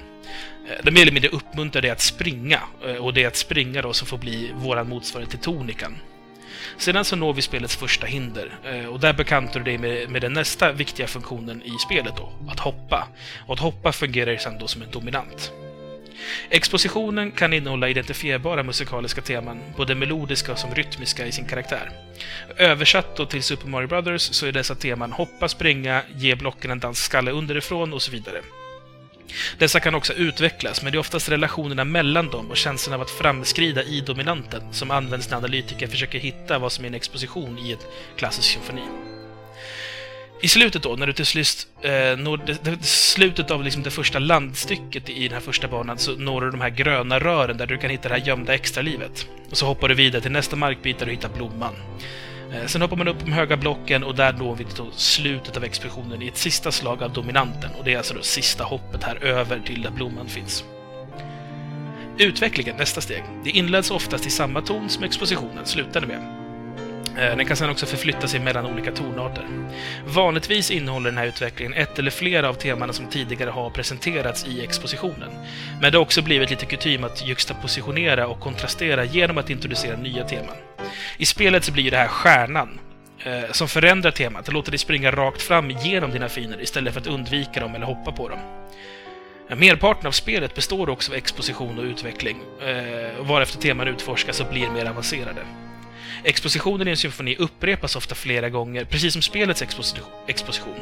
Eh, 0.69 0.83
det 0.83 0.91
mer 0.91 1.01
eller 1.01 1.11
mindre 1.11 1.29
uppmuntrar 1.29 1.81
dig 1.81 1.91
att 1.91 2.01
springa, 2.01 2.59
eh, 2.85 2.95
och 2.95 3.13
det 3.13 3.23
är 3.23 3.27
att 3.27 3.35
springa 3.35 3.81
då 3.81 3.93
som 3.93 4.07
får 4.07 4.17
bli 4.17 4.51
våran 4.55 4.89
motsvarighet 4.89 5.31
till 5.31 5.39
tonikan. 5.39 5.97
Sedan 6.77 7.05
så 7.05 7.15
når 7.15 7.33
vi 7.33 7.41
spelets 7.41 7.75
första 7.75 8.07
hinder, 8.07 8.59
eh, 8.63 8.85
och 8.85 8.99
där 8.99 9.13
bekantar 9.13 9.59
du 9.59 9.63
dig 9.63 9.77
med, 9.77 10.09
med 10.09 10.21
den 10.21 10.33
nästa 10.33 10.71
viktiga 10.71 11.07
funktionen 11.07 11.63
i 11.63 11.71
spelet 11.79 12.13
då, 12.17 12.31
att 12.51 12.59
hoppa. 12.59 13.07
Och 13.47 13.53
att 13.53 13.59
hoppa 13.59 13.91
fungerar 13.91 14.37
sedan 14.37 14.57
då 14.59 14.67
som 14.67 14.81
en 14.81 14.91
dominant. 14.91 15.51
Expositionen 16.49 17.31
kan 17.31 17.53
innehålla 17.53 17.89
identifierbara 17.89 18.63
musikaliska 18.63 19.21
teman, 19.21 19.59
både 19.77 19.95
melodiska 19.95 20.51
och 20.51 20.59
som 20.59 20.75
rytmiska 20.75 21.25
i 21.25 21.31
sin 21.31 21.45
karaktär. 21.45 21.91
Översatt 22.57 23.15
då 23.15 23.25
till 23.25 23.43
Super 23.43 23.67
Mario 23.67 23.87
Brothers 23.87 24.21
så 24.21 24.45
är 24.45 24.51
dessa 24.51 24.75
teman 24.75 25.11
hoppa, 25.11 25.47
springa, 25.47 26.01
ge 26.15 26.35
blocken 26.35 26.71
en 26.71 26.79
dansskalle 26.79 27.31
underifrån 27.31 27.93
och 27.93 28.01
så 28.01 28.11
vidare. 28.11 28.41
Dessa 29.57 29.79
kan 29.79 29.95
också 29.95 30.13
utvecklas, 30.13 30.83
men 30.83 30.91
det 30.91 30.95
är 30.95 30.99
oftast 30.99 31.29
relationerna 31.29 31.83
mellan 31.83 32.29
dem 32.29 32.51
och 32.51 32.57
känslan 32.57 32.93
av 32.93 33.01
att 33.01 33.11
framskrida 33.11 33.83
i 33.83 34.01
dominanten 34.01 34.73
som 34.73 34.91
används 34.91 35.29
när 35.29 35.37
analytiker 35.37 35.87
försöker 35.87 36.19
hitta 36.19 36.59
vad 36.59 36.71
som 36.71 36.85
är 36.85 36.89
en 36.89 36.95
exposition 36.95 37.59
i 37.59 37.71
ett 37.71 37.87
klassisk 38.15 38.53
symfoni. 38.53 39.16
I 40.41 40.47
slutet 40.47 40.83
då, 40.83 40.95
när 40.95 41.07
du 41.07 41.13
till 41.13 41.25
slut 41.25 41.67
eh, 41.81 42.17
når 42.17 42.37
det, 42.45 42.63
det, 42.63 42.83
slutet 42.85 43.51
av 43.51 43.63
liksom 43.63 43.83
det 43.83 43.91
första 43.91 44.19
landstycket 44.19 45.09
i 45.09 45.27
den 45.27 45.33
här 45.33 45.39
första 45.39 45.67
banan, 45.67 45.97
så 45.97 46.11
når 46.11 46.41
du 46.41 46.51
de 46.51 46.61
här 46.61 46.69
gröna 46.69 47.19
rören 47.19 47.57
där 47.57 47.67
du 47.67 47.77
kan 47.77 47.89
hitta 47.89 48.09
det 48.09 48.15
här 48.15 48.27
gömda 48.27 48.53
extralivet. 48.53 49.27
Och 49.51 49.57
så 49.57 49.65
hoppar 49.65 49.87
du 49.89 49.95
vidare 49.95 50.21
till 50.21 50.31
nästa 50.31 50.55
markbit 50.55 50.99
där 50.99 51.05
du 51.05 51.11
hittar 51.11 51.29
blomman. 51.29 51.73
Eh, 52.53 52.65
sen 52.65 52.81
hoppar 52.81 52.97
man 52.97 53.07
upp 53.07 53.25
de 53.25 53.31
höga 53.31 53.57
blocken 53.57 54.03
och 54.03 54.15
där 54.15 54.33
når 54.33 54.55
vi 54.55 54.63
till 54.63 54.83
slutet 54.95 55.57
av 55.57 55.63
expeditionen 55.63 56.21
i 56.21 56.27
ett 56.27 56.37
sista 56.37 56.71
slag 56.71 57.03
av 57.03 57.13
dominanten. 57.13 57.71
Och 57.77 57.83
det 57.83 57.93
är 57.93 57.97
alltså 57.97 58.13
då 58.13 58.21
sista 58.21 58.63
hoppet 58.63 59.03
här 59.03 59.23
över 59.23 59.59
till 59.59 59.81
där 59.81 59.91
blomman 59.91 60.27
finns. 60.27 60.63
Utvecklingen, 62.19 62.75
nästa 62.77 63.01
steg. 63.01 63.23
Det 63.43 63.49
inleds 63.49 63.91
oftast 63.91 64.25
i 64.25 64.29
samma 64.29 64.61
ton 64.61 64.89
som 64.89 65.03
expositionen 65.03 65.65
slutade 65.65 66.07
med. 66.07 66.46
Eh, 67.17 67.37
den 67.37 67.45
kan 67.45 67.57
sedan 67.57 67.69
också 67.69 67.85
förflytta 67.85 68.27
sig 68.27 68.39
mellan 68.39 68.65
olika 68.65 68.91
tonarter. 68.91 69.45
Vanligtvis 70.05 70.71
innehåller 70.71 71.09
den 71.09 71.17
här 71.17 71.25
utvecklingen 71.25 71.73
ett 71.73 71.99
eller 71.99 72.11
flera 72.11 72.49
av 72.49 72.53
temana 72.53 72.93
som 72.93 73.09
tidigare 73.09 73.49
har 73.49 73.69
presenterats 73.69 74.45
i 74.45 74.63
expositionen. 74.63 75.29
Men 75.81 75.91
det 75.91 75.97
har 75.97 76.03
också 76.03 76.21
blivit 76.21 76.49
lite 76.49 76.65
kutym 76.65 77.03
att 77.03 77.27
juxtapositionera 77.27 78.27
och 78.27 78.39
kontrastera 78.39 79.03
genom 79.03 79.37
att 79.37 79.49
introducera 79.49 79.97
nya 79.97 80.23
teman. 80.23 80.55
I 81.17 81.25
spelet 81.25 81.63
så 81.63 81.71
blir 81.71 81.91
det 81.91 81.97
här 81.97 82.07
stjärnan, 82.07 82.79
eh, 83.23 83.51
som 83.51 83.67
förändrar 83.67 84.11
temat 84.11 84.47
och 84.47 84.53
låter 84.53 84.71
dig 84.71 84.77
springa 84.77 85.11
rakt 85.11 85.41
fram 85.41 85.71
genom 85.71 86.11
dina 86.11 86.29
fiender 86.29 86.61
istället 86.61 86.93
för 86.93 87.01
att 87.01 87.07
undvika 87.07 87.59
dem 87.59 87.75
eller 87.75 87.85
hoppa 87.85 88.11
på 88.11 88.29
dem. 88.29 88.39
Merparten 89.57 90.07
av 90.07 90.11
spelet 90.11 90.55
består 90.55 90.89
också 90.89 91.11
av 91.11 91.17
exposition 91.17 91.79
och 91.79 91.83
utveckling, 91.83 92.37
eh, 92.61 93.25
varefter 93.25 93.59
teman 93.59 93.87
utforskas 93.87 94.39
och 94.39 94.47
blir 94.47 94.69
mer 94.69 94.85
avancerade. 94.85 95.41
Expositionen 96.23 96.87
i 96.87 96.91
en 96.91 96.97
symfoni 96.97 97.35
upprepas 97.35 97.95
ofta 97.95 98.15
flera 98.15 98.49
gånger, 98.49 98.85
precis 98.85 99.13
som 99.13 99.21
spelets 99.21 99.61
exposition. 100.27 100.75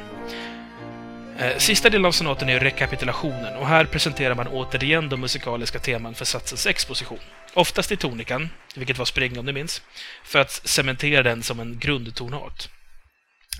Eh, 1.39 1.57
sista 1.57 1.89
delen 1.89 2.05
av 2.05 2.11
sonaten 2.11 2.49
är 2.49 2.59
rekapitulationen 2.59 3.55
och 3.55 3.67
här 3.67 3.85
presenterar 3.85 4.35
man 4.35 4.47
återigen 4.47 5.09
de 5.09 5.21
musikaliska 5.21 5.79
teman 5.79 6.15
för 6.15 6.25
satsens 6.25 6.65
exposition. 6.67 7.19
Oftast 7.53 7.91
i 7.91 7.97
tonikan, 7.97 8.49
vilket 8.75 8.97
var 8.97 9.05
spring 9.05 9.39
om 9.39 9.45
du 9.45 9.53
minns, 9.53 9.81
för 10.23 10.39
att 10.39 10.51
cementera 10.51 11.23
den 11.23 11.43
som 11.43 11.59
en 11.59 11.79
grundtonart. 11.79 12.69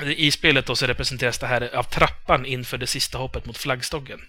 I 0.03 0.31
spelet 0.31 0.65
då 0.65 0.75
så 0.75 0.87
representeras 0.87 1.37
det 1.37 1.47
här 1.47 1.75
av 1.75 1.83
trappan 1.83 2.45
inför 2.45 2.77
det 2.77 2.87
sista 2.87 3.17
hoppet 3.17 3.45
mot 3.45 3.57
flaggstången. 3.57 4.21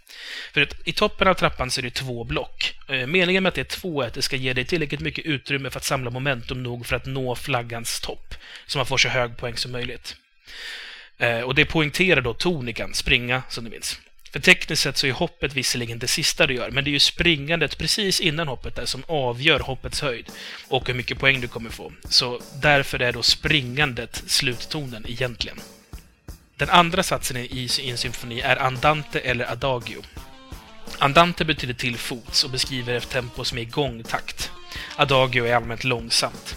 För 0.52 0.68
i 0.84 0.92
toppen 0.92 1.28
av 1.28 1.34
trappan 1.34 1.70
så 1.70 1.80
är 1.80 1.82
det 1.82 1.90
två 1.90 2.24
block. 2.24 2.74
Eh, 2.88 3.06
meningen 3.06 3.42
med 3.42 3.48
att 3.48 3.54
det 3.54 3.60
är 3.60 3.64
två 3.64 4.02
är 4.02 4.06
att 4.06 4.14
det 4.14 4.22
ska 4.22 4.36
ge 4.36 4.52
dig 4.52 4.64
tillräckligt 4.64 5.00
mycket 5.00 5.26
utrymme 5.26 5.70
för 5.70 5.78
att 5.78 5.84
samla 5.84 6.10
momentum 6.10 6.62
nog 6.62 6.86
för 6.86 6.96
att 6.96 7.06
nå 7.06 7.34
flaggans 7.34 8.00
topp, 8.00 8.34
så 8.66 8.78
man 8.78 8.86
får 8.86 8.98
så 8.98 9.08
hög 9.08 9.36
poäng 9.36 9.56
som 9.56 9.72
möjligt. 9.72 10.16
Eh, 11.18 11.40
och 11.40 11.54
det 11.54 11.64
poängterar 11.64 12.20
då 12.20 12.34
tonikan, 12.34 12.94
springa, 12.94 13.42
som 13.48 13.64
du 13.64 13.70
minns. 13.70 14.00
För 14.36 14.40
tekniskt 14.40 14.82
sett 14.82 14.96
så 14.96 15.06
är 15.06 15.12
hoppet 15.12 15.54
visserligen 15.54 15.98
det 15.98 16.08
sista 16.08 16.46
du 16.46 16.54
gör, 16.54 16.70
men 16.70 16.84
det 16.84 16.90
är 16.90 16.92
ju 16.92 16.98
springandet 16.98 17.78
precis 17.78 18.20
innan 18.20 18.48
hoppet 18.48 18.76
där 18.76 18.84
som 18.84 19.04
avgör 19.06 19.60
hoppets 19.60 20.00
höjd 20.00 20.26
och 20.68 20.88
hur 20.88 20.94
mycket 20.94 21.18
poäng 21.18 21.40
du 21.40 21.48
kommer 21.48 21.70
få. 21.70 21.92
Så 22.08 22.40
därför 22.62 23.02
är 23.02 23.12
då 23.12 23.22
springandet 23.22 24.22
sluttonen 24.26 25.04
egentligen. 25.08 25.60
Den 26.56 26.70
andra 26.70 27.02
satsen 27.02 27.36
i 27.36 27.70
en 27.84 27.98
symfoni 27.98 28.40
är 28.40 28.56
andante 28.56 29.20
eller 29.20 29.52
adagio. 29.52 30.02
Andante 30.98 31.44
betyder 31.44 31.74
till 31.74 31.96
fots 31.96 32.44
och 32.44 32.50
beskriver 32.50 32.94
ett 32.94 33.10
tempo 33.10 33.44
som 33.44 33.58
är 33.58 33.62
i 33.62 33.64
gångtakt. 33.64 34.50
Adagio 34.96 35.44
är 35.44 35.54
allmänt 35.54 35.84
långsamt. 35.84 36.56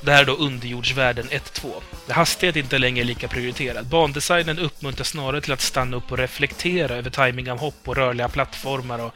Det 0.00 0.12
här 0.12 0.22
är 0.22 0.26
då 0.26 0.32
underjordsvärlden 0.36 1.28
1-2. 1.28 1.72
Hastighet 2.08 2.56
är 2.56 2.60
inte 2.60 2.78
längre 2.78 3.04
lika 3.04 3.28
prioriterad. 3.28 3.86
Bandesignen 3.86 4.58
uppmuntrar 4.58 5.04
snarare 5.04 5.40
till 5.40 5.52
att 5.52 5.60
stanna 5.60 5.96
upp 5.96 6.12
och 6.12 6.18
reflektera 6.18 6.94
över 6.94 7.10
timing 7.10 7.50
av 7.50 7.58
hopp 7.58 7.88
och 7.88 7.96
rörliga 7.96 8.28
plattformar 8.28 8.98
och 8.98 9.14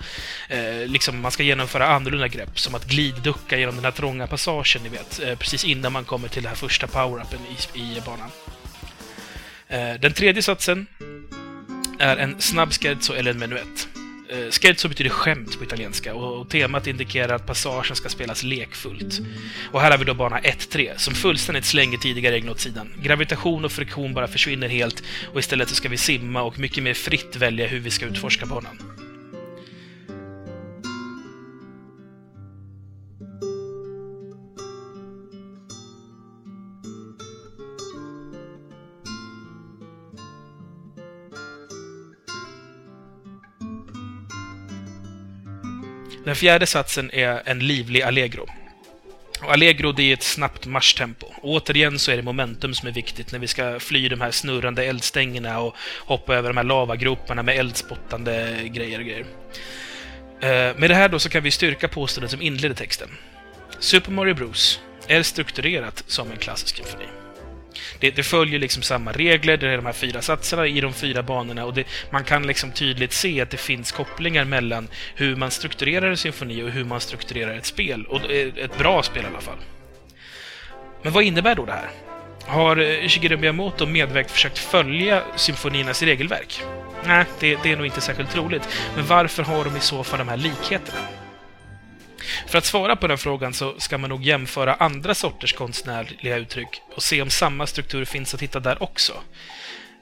eh, 0.48 0.86
liksom 0.86 1.20
man 1.20 1.30
ska 1.30 1.42
genomföra 1.42 1.86
annorlunda 1.86 2.28
grepp, 2.28 2.60
som 2.60 2.74
att 2.74 2.86
glidducka 2.86 3.58
genom 3.58 3.74
den 3.74 3.84
här 3.84 3.92
trånga 3.92 4.26
passagen, 4.26 4.82
ni 4.82 4.88
vet, 4.88 5.20
eh, 5.20 5.38
precis 5.38 5.64
innan 5.64 5.92
man 5.92 6.04
kommer 6.04 6.28
till 6.28 6.42
den 6.42 6.48
här 6.48 6.56
första 6.56 6.86
power-upen 6.86 7.38
i, 7.74 7.80
i 7.80 8.00
banan. 8.06 8.30
Eh, 9.68 10.00
den 10.00 10.12
tredje 10.12 10.42
satsen 10.42 10.86
är 11.98 12.16
en 12.16 12.40
snabb 12.40 12.72
scherzo 12.72 13.12
eller 13.12 13.30
en 13.30 13.38
menuett. 13.38 13.88
Eh, 14.34 14.50
Scherzo 14.50 14.88
betyder 14.88 15.10
skämt 15.10 15.58
på 15.58 15.64
italienska 15.64 16.14
och 16.14 16.48
temat 16.48 16.86
indikerar 16.86 17.34
att 17.34 17.46
passagen 17.46 17.96
ska 17.96 18.08
spelas 18.08 18.42
lekfullt. 18.42 19.20
Och 19.72 19.80
här 19.80 19.90
har 19.90 19.98
vi 19.98 20.04
då 20.04 20.14
bana 20.14 20.40
1-3 20.40 20.92
som 20.96 21.14
fullständigt 21.14 21.64
slänger 21.64 21.98
tidigare 21.98 22.34
regn 22.34 22.48
åt 22.48 22.60
sidan. 22.60 22.92
Gravitation 23.02 23.64
och 23.64 23.72
friktion 23.72 24.14
bara 24.14 24.28
försvinner 24.28 24.68
helt 24.68 25.02
och 25.32 25.40
istället 25.40 25.68
så 25.68 25.74
ska 25.74 25.88
vi 25.88 25.96
simma 25.96 26.42
och 26.42 26.58
mycket 26.58 26.82
mer 26.82 26.94
fritt 26.94 27.36
välja 27.36 27.66
hur 27.66 27.80
vi 27.80 27.90
ska 27.90 28.06
utforska 28.06 28.46
banan. 28.46 29.03
Den 46.24 46.36
fjärde 46.36 46.66
satsen 46.66 47.10
är 47.12 47.42
en 47.44 47.58
livlig 47.58 48.02
allegro. 48.02 48.46
Och 49.42 49.52
allegro 49.52 49.92
det 49.92 50.02
är 50.02 50.12
ett 50.14 50.22
snabbt 50.22 50.66
marschtempo. 50.66 51.26
Och 51.26 51.50
återigen 51.50 51.98
så 51.98 52.10
är 52.10 52.16
det 52.16 52.22
momentum 52.22 52.74
som 52.74 52.88
är 52.88 52.92
viktigt 52.92 53.32
när 53.32 53.38
vi 53.38 53.46
ska 53.46 53.80
fly 53.80 54.08
de 54.08 54.20
här 54.20 54.30
snurrande 54.30 54.84
eldstängerna 54.84 55.60
och 55.60 55.76
hoppa 55.98 56.34
över 56.34 56.48
de 56.48 56.56
här 56.56 56.64
lavagroparna 56.64 57.42
med 57.42 57.58
eldspottande 57.58 58.60
grejer 58.64 58.98
och 58.98 59.04
grejer. 59.04 59.26
Eh, 60.40 60.78
med 60.78 60.90
det 60.90 60.94
här 60.94 61.08
då 61.08 61.18
så 61.18 61.28
kan 61.28 61.42
vi 61.42 61.50
styrka 61.50 61.88
påståendet 61.88 62.30
som 62.30 62.42
inleder 62.42 62.74
texten. 62.74 63.08
Super 63.78 64.12
Mario 64.12 64.34
Bros 64.34 64.80
är 65.08 65.22
strukturerat 65.22 66.04
som 66.06 66.30
en 66.30 66.36
klassisk 66.36 66.76
symfoni. 66.76 67.23
Det, 67.98 68.10
det, 68.10 68.22
följer 68.22 68.58
liksom 68.58 68.82
samma 68.82 69.12
regler, 69.12 69.56
det 69.56 69.68
är 69.68 69.76
de 69.76 69.86
här 69.86 69.92
fyra 69.92 70.22
satserna 70.22 70.66
i 70.66 70.80
de 70.80 70.92
fyra 70.92 71.22
banorna 71.22 71.64
och 71.64 71.74
det, 71.74 71.84
man 72.10 72.24
kan 72.24 72.46
liksom 72.46 72.72
tydligt 72.72 73.12
se 73.12 73.40
att 73.40 73.50
det 73.50 73.56
finns 73.56 73.92
kopplingar 73.92 74.44
mellan 74.44 74.88
hur 75.14 75.36
man 75.36 75.50
strukturerar 75.50 76.10
en 76.10 76.16
symfoni 76.16 76.62
och 76.62 76.70
hur 76.70 76.84
man 76.84 77.00
strukturerar 77.00 77.54
ett 77.56 77.66
spel. 77.66 78.06
Och 78.06 78.20
ett 78.30 78.78
bra 78.78 79.02
spel 79.02 79.24
i 79.24 79.26
alla 79.26 79.40
fall. 79.40 79.58
Men 81.02 81.12
vad 81.12 81.24
innebär 81.24 81.54
då 81.54 81.64
det 81.64 81.72
här? 81.72 81.90
Har 82.46 82.76
eh, 82.76 83.08
Shigeru 83.08 83.36
Miyamoto 83.36 83.86
medvetet 83.86 84.32
försökt 84.32 84.58
följa 84.58 85.22
symfoniernas 85.36 86.02
regelverk? 86.02 86.62
Nej, 87.06 87.24
det, 87.40 87.58
det 87.62 87.72
är 87.72 87.76
nog 87.76 87.86
inte 87.86 88.00
särskilt 88.00 88.30
troligt. 88.30 88.68
Men 88.96 89.06
varför 89.06 89.42
har 89.42 89.64
de 89.64 89.76
i 89.76 89.80
så 89.80 90.04
fall 90.04 90.18
de 90.18 90.28
här 90.28 90.36
likheterna? 90.36 90.98
För 92.54 92.58
att 92.58 92.64
svara 92.64 92.96
på 92.96 93.06
den 93.06 93.18
frågan 93.18 93.54
så 93.54 93.74
ska 93.78 93.98
man 93.98 94.10
nog 94.10 94.24
jämföra 94.24 94.74
andra 94.74 95.14
sorters 95.14 95.52
konstnärliga 95.52 96.36
uttryck 96.36 96.82
och 96.94 97.02
se 97.02 97.22
om 97.22 97.30
samma 97.30 97.66
struktur 97.66 98.04
finns 98.04 98.34
att 98.34 98.42
hitta 98.42 98.60
där 98.60 98.82
också. 98.82 99.12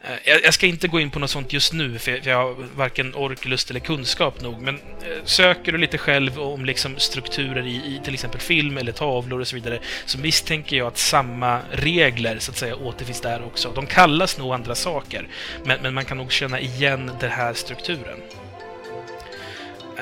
Eh, 0.03 0.37
jag 0.45 0.55
ska 0.55 0.67
inte 0.67 0.89
gå 0.89 1.01
in 1.01 1.11
på 1.11 1.19
något 1.19 1.31
sånt 1.31 1.53
just 1.53 1.73
nu, 1.73 1.99
för 1.99 2.29
jag 2.29 2.37
har 2.37 2.55
varken 2.75 3.15
ork, 3.15 3.45
lust 3.45 3.71
eller 3.71 3.81
kunskap 3.81 4.41
nog, 4.41 4.63
men 4.63 4.75
eh, 4.75 5.25
söker 5.25 5.73
du 5.73 5.79
lite 5.79 5.99
själv 5.99 6.41
om 6.41 6.65
liksom 6.65 6.99
strukturer 6.99 7.67
i, 7.67 7.77
i 7.77 8.01
till 8.05 8.15
exempel 8.15 8.41
film 8.41 8.79
eller 8.79 8.93
tavlor 8.93 9.41
och 9.41 9.49
så 9.49 9.57
vidare, 9.57 9.79
så 10.07 10.19
misstänker 10.19 10.77
jag 10.77 10.87
att 10.87 10.99
samma 10.99 11.61
regler 11.71 12.39
så 12.39 12.51
att 12.51 12.57
säga 12.57 12.77
återfinns 12.77 13.21
där 13.21 13.47
också. 13.47 13.73
De 13.75 13.87
kallas 13.87 14.39
nog 14.39 14.55
andra 14.55 14.75
saker, 14.75 15.29
men, 15.65 15.83
men 15.83 15.95
man 15.95 16.05
kan 16.05 16.17
nog 16.17 16.33
känna 16.33 16.61
igen 16.61 17.11
den 17.21 17.31
här 17.31 17.55
strukturen. 17.55 18.19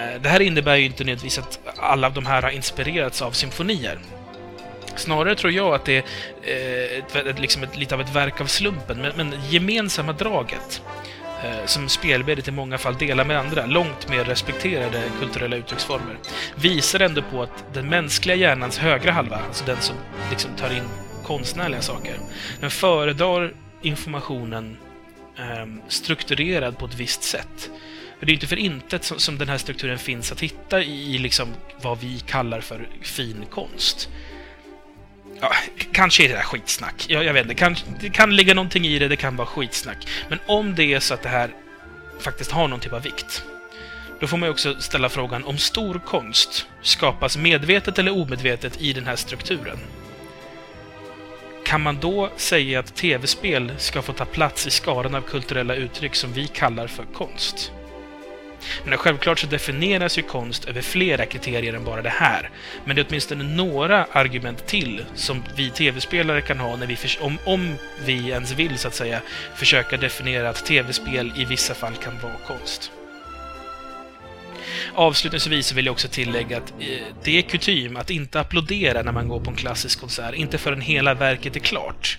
Eh, 0.00 0.20
det 0.20 0.28
här 0.28 0.40
innebär 0.40 0.76
ju 0.76 0.84
inte 0.84 1.04
nödvändigtvis 1.04 1.38
att 1.38 1.60
alla 1.76 2.06
av 2.06 2.14
de 2.14 2.26
här 2.26 2.42
har 2.42 2.50
inspirerats 2.50 3.22
av 3.22 3.30
symfonier. 3.30 3.98
Snarare 4.96 5.34
tror 5.34 5.52
jag 5.52 5.74
att 5.74 5.84
det 5.84 5.96
är 5.96 6.04
eh, 6.42 6.98
ett, 6.98 7.16
ett, 7.16 7.40
liksom 7.40 7.62
ett, 7.62 7.76
lite 7.76 7.94
av 7.94 8.00
ett 8.00 8.14
verk 8.14 8.40
av 8.40 8.46
slumpen, 8.46 9.00
men, 9.00 9.12
men 9.16 9.34
gemensamma 9.48 10.12
draget 10.12 10.82
eh, 11.44 11.66
som 11.66 11.88
spelbedet 11.88 12.48
i 12.48 12.50
många 12.50 12.78
fall 12.78 12.98
delar 12.98 13.24
med 13.24 13.38
andra, 13.38 13.66
långt 13.66 14.08
mer 14.08 14.24
respekterade 14.24 15.02
kulturella 15.20 15.56
uttrycksformer, 15.56 16.16
visar 16.54 17.00
ändå 17.00 17.22
på 17.22 17.42
att 17.42 17.64
den 17.72 17.88
mänskliga 17.88 18.36
hjärnans 18.36 18.78
högra 18.78 19.12
halva, 19.12 19.40
alltså 19.48 19.64
den 19.64 19.80
som 19.80 19.96
liksom 20.30 20.50
tar 20.56 20.74
in 20.74 20.88
konstnärliga 21.24 21.80
saker, 21.82 22.14
den 22.60 22.70
föredrar 22.70 23.54
informationen 23.82 24.76
eh, 25.38 25.66
strukturerad 25.88 26.78
på 26.78 26.86
ett 26.86 26.94
visst 26.94 27.22
sätt. 27.22 27.70
För 28.20 28.26
det 28.26 28.32
är 28.32 28.34
inte 28.34 28.46
för 28.46 28.56
intet 28.56 29.04
som, 29.04 29.18
som 29.18 29.38
den 29.38 29.48
här 29.48 29.58
strukturen 29.58 29.98
finns 29.98 30.32
att 30.32 30.40
hitta 30.40 30.82
i 30.82 31.18
liksom 31.18 31.48
vad 31.82 32.00
vi 32.00 32.20
kallar 32.26 32.60
för 32.60 32.88
fin 33.02 33.44
konst. 33.50 34.08
Ja, 35.40 35.52
kanske 35.92 36.24
är 36.24 36.28
det 36.28 36.34
där 36.34 36.42
skitsnack. 36.42 37.06
Jag, 37.08 37.24
jag 37.24 37.32
vet 37.32 37.42
inte. 37.42 37.54
Kan, 37.54 37.76
det 38.00 38.10
kan 38.10 38.36
ligga 38.36 38.54
någonting 38.54 38.86
i 38.86 38.98
det, 38.98 39.08
det 39.08 39.16
kan 39.16 39.36
vara 39.36 39.46
skitsnack. 39.46 40.08
Men 40.28 40.38
om 40.46 40.74
det 40.74 40.94
är 40.94 41.00
så 41.00 41.14
att 41.14 41.22
det 41.22 41.28
här 41.28 41.50
faktiskt 42.20 42.50
har 42.50 42.68
någon 42.68 42.80
typ 42.80 42.92
av 42.92 43.02
vikt, 43.02 43.44
då 44.20 44.26
får 44.26 44.36
man 44.36 44.46
ju 44.46 44.50
också 44.50 44.80
ställa 44.80 45.08
frågan 45.08 45.44
om 45.44 45.58
stor 45.58 46.00
konst 46.06 46.66
skapas 46.82 47.36
medvetet 47.36 47.98
eller 47.98 48.12
omedvetet 48.12 48.80
i 48.80 48.92
den 48.92 49.06
här 49.06 49.16
strukturen. 49.16 49.78
Kan 51.64 51.80
man 51.80 51.98
då 52.00 52.30
säga 52.36 52.80
att 52.80 52.94
tv-spel 52.94 53.72
ska 53.78 54.02
få 54.02 54.12
ta 54.12 54.24
plats 54.24 54.66
i 54.66 54.70
skaran 54.70 55.14
av 55.14 55.20
kulturella 55.20 55.74
uttryck 55.74 56.14
som 56.14 56.32
vi 56.32 56.46
kallar 56.46 56.86
för 56.86 57.04
konst? 57.04 57.72
Men 58.84 58.98
självklart 58.98 59.38
så 59.38 59.46
definieras 59.46 60.18
ju 60.18 60.22
konst 60.22 60.64
över 60.64 60.80
flera 60.80 61.26
kriterier 61.26 61.74
än 61.74 61.84
bara 61.84 62.02
det 62.02 62.08
här. 62.08 62.50
Men 62.84 62.96
det 62.96 63.02
är 63.02 63.06
åtminstone 63.08 63.44
några 63.44 64.04
argument 64.04 64.66
till 64.66 65.04
som 65.14 65.42
vi 65.56 65.70
tv-spelare 65.70 66.40
kan 66.40 66.60
ha 66.60 66.76
när 66.76 66.86
vi, 66.86 66.96
om, 67.20 67.38
om 67.44 67.74
vi 68.04 68.30
ens 68.30 68.52
vill, 68.52 68.78
så 68.78 68.88
att 68.88 68.94
säga, 68.94 69.20
försöka 69.54 69.96
definiera 69.96 70.48
att 70.48 70.64
tv-spel 70.66 71.32
i 71.36 71.44
vissa 71.44 71.74
fall 71.74 71.94
kan 71.94 72.20
vara 72.20 72.36
konst. 72.46 72.92
Avslutningsvis 74.94 75.72
vill 75.72 75.86
jag 75.86 75.92
också 75.92 76.08
tillägga 76.08 76.56
att 76.56 76.70
eh, 76.80 76.86
det 77.24 77.38
är 77.38 77.42
kutym 77.42 77.96
att 77.96 78.10
inte 78.10 78.40
applådera 78.40 79.02
när 79.02 79.12
man 79.12 79.28
går 79.28 79.40
på 79.40 79.50
en 79.50 79.56
klassisk 79.56 80.00
konsert, 80.00 80.34
inte 80.34 80.58
förrän 80.58 80.80
hela 80.80 81.14
verket 81.14 81.56
är 81.56 81.60
klart. 81.60 82.18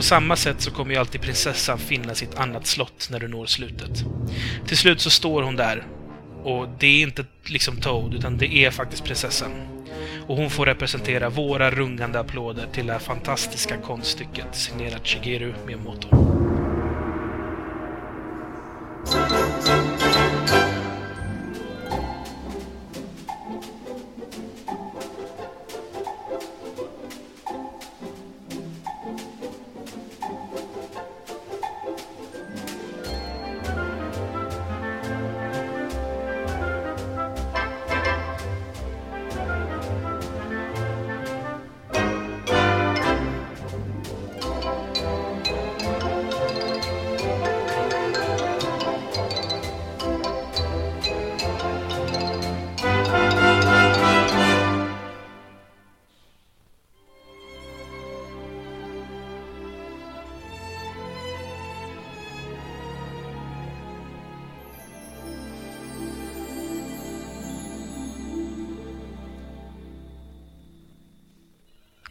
På 0.00 0.04
samma 0.04 0.36
sätt 0.36 0.60
så 0.60 0.70
kommer 0.70 0.94
ju 0.94 1.00
alltid 1.00 1.20
prinsessan 1.20 1.78
finna 1.78 2.14
sitt 2.14 2.38
annat 2.38 2.66
slott 2.66 3.08
när 3.10 3.20
du 3.20 3.28
når 3.28 3.46
slutet. 3.46 4.04
Till 4.66 4.76
slut 4.76 5.00
så 5.00 5.10
står 5.10 5.42
hon 5.42 5.56
där. 5.56 5.86
Och 6.42 6.68
det 6.78 6.86
är 6.86 7.02
inte 7.02 7.24
liksom 7.44 7.76
Toad, 7.76 8.14
utan 8.14 8.36
det 8.38 8.54
är 8.54 8.70
faktiskt 8.70 9.04
prinsessan. 9.04 9.50
Och 10.26 10.36
hon 10.36 10.50
får 10.50 10.66
representera 10.66 11.28
våra 11.28 11.70
rungande 11.70 12.20
applåder 12.20 12.66
till 12.72 12.86
det 12.86 12.92
här 12.92 13.00
fantastiska 13.00 13.76
konststycket 13.76 14.46
signerat 14.52 15.06
Shigeru 15.06 15.54
Miyamoto. 15.66 16.08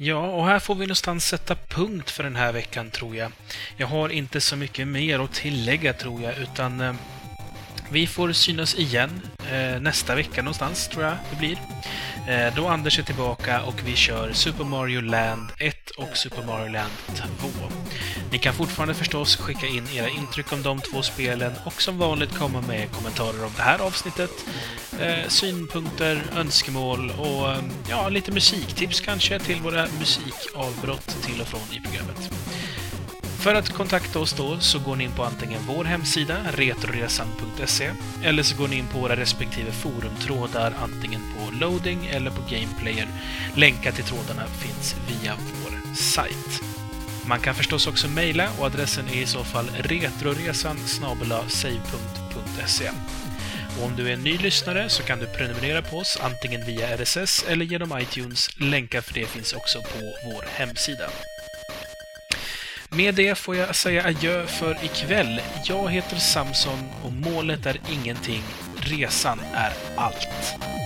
Ja, 0.09 0.27
och 0.27 0.45
här 0.47 0.59
får 0.59 0.75
vi 0.75 0.85
någonstans 0.85 1.25
sätta 1.27 1.55
punkt 1.55 2.09
för 2.09 2.23
den 2.23 2.35
här 2.35 2.51
veckan, 2.51 2.89
tror 2.89 3.15
jag. 3.15 3.31
Jag 3.77 3.87
har 3.87 4.09
inte 4.09 4.41
så 4.41 4.55
mycket 4.55 4.87
mer 4.87 5.19
att 5.19 5.33
tillägga, 5.33 5.93
tror 5.93 6.21
jag, 6.21 6.37
utan 6.37 6.81
eh, 6.81 6.93
vi 7.89 8.07
får 8.07 8.31
synas 8.31 8.75
igen 8.75 9.21
eh, 9.51 9.81
nästa 9.81 10.15
vecka 10.15 10.41
någonstans, 10.41 10.87
tror 10.87 11.03
jag 11.03 11.13
det 11.29 11.35
blir. 11.35 11.57
Eh, 12.27 12.55
då 12.55 12.67
Anders 12.67 12.99
är 12.99 13.03
tillbaka 13.03 13.61
och 13.61 13.81
vi 13.85 13.95
kör 13.95 14.33
Super 14.33 14.63
Mario 14.63 15.01
Land 15.01 15.51
1 15.57 15.89
och 15.89 16.17
Super 16.17 16.43
Mario 16.43 16.71
Land 16.71 16.91
2. 17.39 17.47
Ni 18.31 18.37
kan 18.37 18.53
fortfarande 18.53 18.93
förstås 18.93 19.35
skicka 19.35 19.67
in 19.67 19.87
era 19.95 20.09
intryck 20.09 20.53
om 20.53 20.61
de 20.61 20.79
två 20.79 21.01
spelen 21.01 21.53
och 21.65 21.81
som 21.81 21.97
vanligt 21.97 22.37
komma 22.37 22.61
med 22.61 22.91
kommentarer 22.91 23.45
om 23.45 23.51
det 23.55 23.61
här 23.61 23.79
avsnittet, 23.79 24.31
eh, 24.99 25.27
synpunkter, 25.27 26.23
önskemål 26.35 27.11
och 27.19 27.51
eh, 27.51 27.59
ja, 27.89 28.09
lite 28.09 28.31
musiktips 28.31 28.99
kanske 28.99 29.39
till 29.39 29.61
våra 29.61 29.87
musikavbrott 29.99 31.17
till 31.21 31.41
och 31.41 31.47
från 31.47 31.61
i 31.71 31.81
programmet. 31.81 32.31
För 33.39 33.55
att 33.55 33.69
kontakta 33.69 34.19
oss 34.19 34.33
då 34.33 34.59
så 34.59 34.79
går 34.79 34.95
ni 34.95 35.03
in 35.03 35.11
på 35.11 35.23
antingen 35.23 35.61
vår 35.67 35.85
hemsida, 35.85 36.37
retroresan.se, 36.51 37.91
eller 38.23 38.43
så 38.43 38.57
går 38.57 38.67
ni 38.67 38.75
in 38.75 38.87
på 38.87 38.99
våra 38.99 39.15
respektive 39.15 39.71
forumtrådar, 39.71 40.73
antingen 40.81 41.21
på 41.21 41.51
Loading 41.59 42.05
eller 42.05 42.31
på 42.31 42.41
Gameplayer. 42.49 43.07
Länkar 43.55 43.91
till 43.91 44.03
trådarna 44.03 44.47
finns 44.47 44.95
via 45.07 45.35
vår 45.35 45.95
sajt. 45.95 46.61
Man 47.25 47.39
kan 47.39 47.55
förstås 47.55 47.87
också 47.87 48.07
mejla 48.07 48.49
och 48.59 48.65
adressen 48.65 49.07
är 49.07 49.21
i 49.21 49.25
så 49.25 49.43
fall 49.43 49.69
retroresan 49.77 50.77
save.se. 51.47 52.89
Och 53.77 53.85
om 53.85 53.95
du 53.95 54.09
är 54.09 54.13
en 54.13 54.23
ny 54.23 54.37
lyssnare 54.37 54.89
så 54.89 55.03
kan 55.03 55.19
du 55.19 55.25
prenumerera 55.25 55.81
på 55.81 55.97
oss 55.97 56.19
antingen 56.21 56.65
via 56.65 56.97
RSS 56.97 57.45
eller 57.47 57.65
genom 57.65 57.99
iTunes. 57.99 58.49
Länkar 58.57 59.01
för 59.01 59.13
det 59.13 59.25
finns 59.25 59.53
också 59.53 59.81
på 59.81 60.13
vår 60.25 60.45
hemsida. 60.47 61.09
Med 62.91 63.15
det 63.15 63.35
får 63.35 63.55
jag 63.55 63.75
säga 63.75 64.05
adjö 64.05 64.45
för 64.45 64.77
ikväll. 64.83 65.41
Jag 65.63 65.91
heter 65.91 66.15
Samson 66.15 66.79
och 67.03 67.13
målet 67.13 67.65
är 67.65 67.81
ingenting. 67.91 68.43
Resan 68.77 69.39
är 69.53 69.73
allt. 69.95 70.78